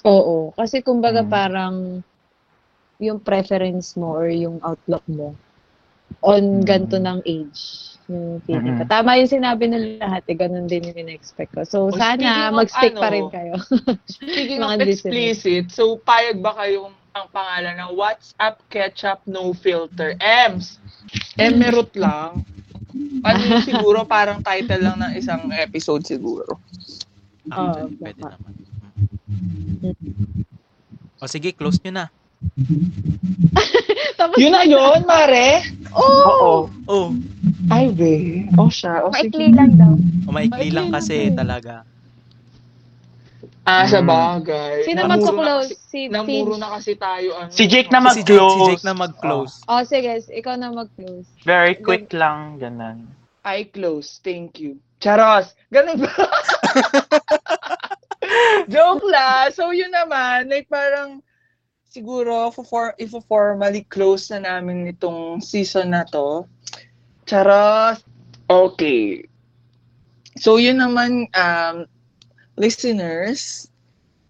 Oo. 0.00 0.56
Kasi 0.56 0.80
kumbaga 0.80 1.20
Mm. 1.20 1.28
parang 1.28 1.74
yung 2.96 3.20
preference 3.20 4.00
mo 4.00 4.16
or 4.16 4.32
yung 4.32 4.56
outlook 4.64 5.04
mo 5.12 5.36
on 6.20 6.60
Mm. 6.60 6.64
ganto 6.64 6.96
ng 6.96 7.20
age. 7.24 7.60
Yung 8.04 8.36
feeling 8.44 8.76
ko. 8.76 8.84
Mm-mm. 8.84 8.92
Tama 8.92 9.16
yung 9.16 9.32
sinabi 9.32 9.64
ng 9.64 9.84
lahat, 9.96 10.22
eh, 10.28 10.36
ganun 10.36 10.68
din 10.68 10.84
yung 10.84 10.98
in-expect 11.00 11.56
ko. 11.56 11.64
So, 11.64 11.88
O, 11.88 11.96
sana 11.96 12.20
speaking 12.20 12.44
of 12.44 12.54
mag-stick 12.54 12.94
pa 12.94 13.08
ano, 13.08 13.14
rin 13.16 13.26
kayo. 13.28 13.54
Speaking 14.06 14.60
Mga 14.64 14.76
of 14.76 14.86
explicit, 14.86 15.64
so 15.70 15.96
payag 15.98 16.38
ba 16.38 16.52
kayong 16.54 16.92
ang 17.14 17.26
pangalan 17.30 17.74
ng 17.78 17.90
WhatsApp 17.94 18.58
Ketchup 18.68 19.22
No 19.24 19.54
Filter? 19.54 20.18
Ems! 20.18 20.76
Emerald 21.34 21.94
lang. 21.94 22.42
Ano 23.22 23.40
siguro, 23.64 24.04
parang 24.04 24.38
title 24.38 24.82
lang 24.82 24.98
ng 24.98 25.12
isang 25.14 25.48
episode 25.54 26.04
siguro. 26.04 26.58
Oo, 27.46 27.88
pwede 27.96 28.20
baka. 28.20 28.36
naman. 28.36 28.52
O 31.16 31.26
sige, 31.26 31.54
close 31.54 31.80
nyo 31.80 31.92
na. 31.94 32.06
Tapos, 34.18 34.36
Yun 34.38 34.52
na 34.52 34.62
yun, 34.64 35.00
Mare! 35.10 35.62
Oo. 35.94 36.68
Oh, 36.86 37.08
Ay, 37.70 37.90
be. 37.90 38.44
O 38.58 38.68
siya. 38.68 39.02
O 39.06 39.10
sige. 39.12 39.30
Maikli 39.30 39.46
lang 39.54 39.72
daw. 39.78 39.94
o 40.26 40.30
maikli 40.30 40.68
lang 40.70 40.88
kasi 40.90 41.16
lang 41.16 41.32
eh. 41.32 41.34
talaga. 41.34 41.74
Ah, 43.64 43.88
sa 43.88 44.04
Mm. 44.04 44.08
bagay. 44.12 44.74
sino 44.84 45.00
Namuro 45.00 45.08
na 45.08 45.14
magko-close? 45.16 45.68
kasi- 45.72 45.88
Si 45.88 46.00
Namuro 46.12 46.54
na 46.60 46.68
kasi 46.76 46.92
tayo. 47.00 47.28
Ano, 47.38 47.48
Si 47.48 47.64
Jake 47.64 47.88
na 47.88 48.00
Si 48.12 48.20
Jake, 48.20 48.28
si 48.28 48.36
mag-close. 48.36 48.68
Jake 48.68 48.84
na 48.84 48.94
mag-close. 48.94 49.54
Oh, 49.64 49.82
sige. 49.88 50.12
Ikaw 50.20 50.54
na 50.60 50.68
mag-close. 50.68 51.26
Very 51.42 51.74
quick 51.78 52.12
lang, 52.12 52.60
ganun. 52.60 53.08
I 53.40 53.64
close. 53.64 54.20
Thank 54.20 54.60
you. 54.60 54.76
Charos! 55.00 55.56
Ganun 55.72 56.00
ba? 56.00 56.12
Joke 58.72 59.04
la. 59.08 59.48
So, 59.52 59.70
yun 59.70 59.92
naman, 59.92 60.48
like 60.48 60.68
parang 60.68 61.20
siguro 61.94 62.50
for 62.50 62.90
if 62.98 63.14
formally 63.30 63.86
close 63.86 64.34
na 64.34 64.42
namin 64.42 64.90
itong 64.90 65.38
season 65.38 65.94
na 65.94 66.02
to. 66.10 66.42
Charos! 67.30 68.02
Okay. 68.50 69.30
So, 70.42 70.58
yun 70.58 70.82
naman, 70.82 71.30
um, 71.38 71.86
listeners, 72.58 73.70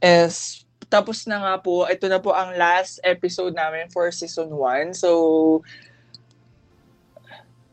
is 0.04 0.64
tapos 0.92 1.24
na 1.24 1.40
nga 1.40 1.54
po, 1.58 1.88
ito 1.88 2.04
na 2.06 2.20
po 2.20 2.36
ang 2.36 2.54
last 2.54 3.00
episode 3.02 3.56
namin 3.56 3.88
for 3.88 4.12
season 4.12 4.52
1. 4.52 4.94
So, 4.94 5.64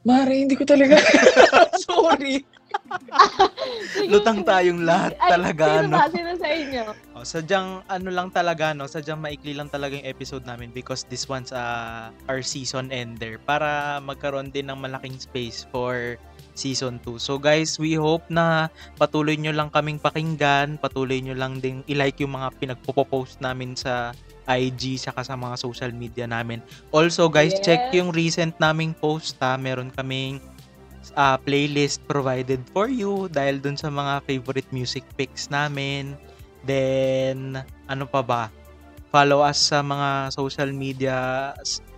Mare, 0.01 0.33
hindi 0.33 0.57
ko 0.57 0.65
talaga. 0.65 0.97
Sorry. 1.85 2.41
Lutang 4.11 4.43
tayong 4.43 4.83
lahat 4.83 5.15
Ay, 5.19 5.31
talaga, 5.37 5.83
sino 5.83 5.87
no? 5.87 5.97
Sino 6.11 6.31
sa 6.37 6.47
inyo? 6.49 6.83
Oh, 7.15 7.25
sadyang 7.25 7.85
ano 7.85 8.09
lang 8.09 8.29
talaga 8.33 8.73
no, 8.73 8.87
sadyang 8.87 9.19
maikli 9.21 9.53
lang 9.53 9.69
talaga 9.69 9.95
yung 9.99 10.07
episode 10.07 10.43
namin 10.47 10.71
because 10.73 11.05
this 11.07 11.27
one's 11.27 11.51
uh, 11.53 12.09
our 12.27 12.41
season 12.41 12.89
ender 12.89 13.37
para 13.43 13.99
magkaroon 14.01 14.49
din 14.49 14.71
ng 14.71 14.79
malaking 14.79 15.15
space 15.19 15.67
for 15.69 16.17
season 16.55 16.99
2. 17.07 17.19
So 17.21 17.39
guys, 17.39 17.79
we 17.79 17.95
hope 17.95 18.27
na 18.27 18.67
patuloy 18.99 19.39
nyo 19.39 19.55
lang 19.55 19.71
kaming 19.71 20.01
pakinggan, 20.01 20.79
patuloy 20.81 21.23
nyo 21.23 21.35
lang 21.35 21.63
ding 21.63 21.83
i-like 21.87 22.19
yung 22.19 22.35
mga 22.35 22.51
pinagpo-post 22.59 23.39
namin 23.39 23.75
sa 23.77 24.11
IG 24.49 24.99
saka 24.99 25.23
sa 25.23 25.39
mga 25.39 25.55
social 25.55 25.91
media 25.95 26.27
namin. 26.27 26.59
Also 26.91 27.31
guys, 27.31 27.55
Yes. 27.55 27.63
check 27.63 27.81
yung 27.95 28.11
recent 28.11 28.57
naming 28.59 28.91
post 28.97 29.37
ha. 29.39 29.55
Meron 29.55 29.93
kaming 29.93 30.43
uh, 31.17 31.37
playlist 31.41 32.03
provided 32.05 32.61
for 32.69 32.85
you 32.87 33.25
dahil 33.29 33.57
dun 33.57 33.75
sa 33.75 33.89
mga 33.89 34.21
favorite 34.25 34.69
music 34.69 35.01
picks 35.17 35.49
namin. 35.49 36.13
Then, 36.61 37.57
ano 37.89 38.05
pa 38.05 38.21
ba? 38.21 38.43
Follow 39.11 39.43
us 39.43 39.59
sa 39.59 39.83
mga 39.83 40.31
social 40.31 40.71
media 40.71 41.17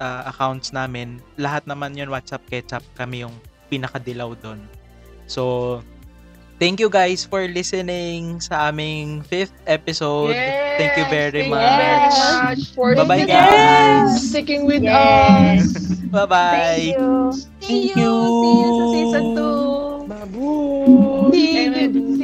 uh, 0.01 0.21
accounts 0.25 0.73
namin. 0.73 1.21
Lahat 1.37 1.61
naman 1.67 1.93
yun, 1.93 2.09
WhatsApp, 2.09 2.41
Ketchup, 2.49 2.81
kami 2.97 3.21
yung 3.21 3.35
pinakadilaw 3.69 4.33
doon. 4.41 4.65
So, 5.29 5.83
thank 6.57 6.81
you 6.81 6.89
guys 6.89 7.21
for 7.21 7.45
listening 7.45 8.41
sa 8.41 8.73
aming 8.73 9.21
fifth 9.29 9.53
episode. 9.69 10.33
Thank 10.79 10.97
you 10.97 11.05
very 11.13 11.45
thank 11.45 11.53
much. 11.53 12.73
for 12.73 12.97
Bye-bye, 12.97 13.29
sticking- 13.29 13.29
guys. 13.29 14.09
Sticking 14.17 14.63
with 14.65 14.81
Yes. 14.81 15.69
us. 15.69 16.01
Bye-bye! 16.09 16.97
Thank 16.97 16.97
you. 16.97 17.52
See 17.63 17.93
you! 17.95 17.95
See 17.95 18.55
you 18.59 18.71
season 18.91 19.35
2! 19.35 20.05
Babu. 20.07 21.31
See 21.31 21.63
you! 21.63 22.22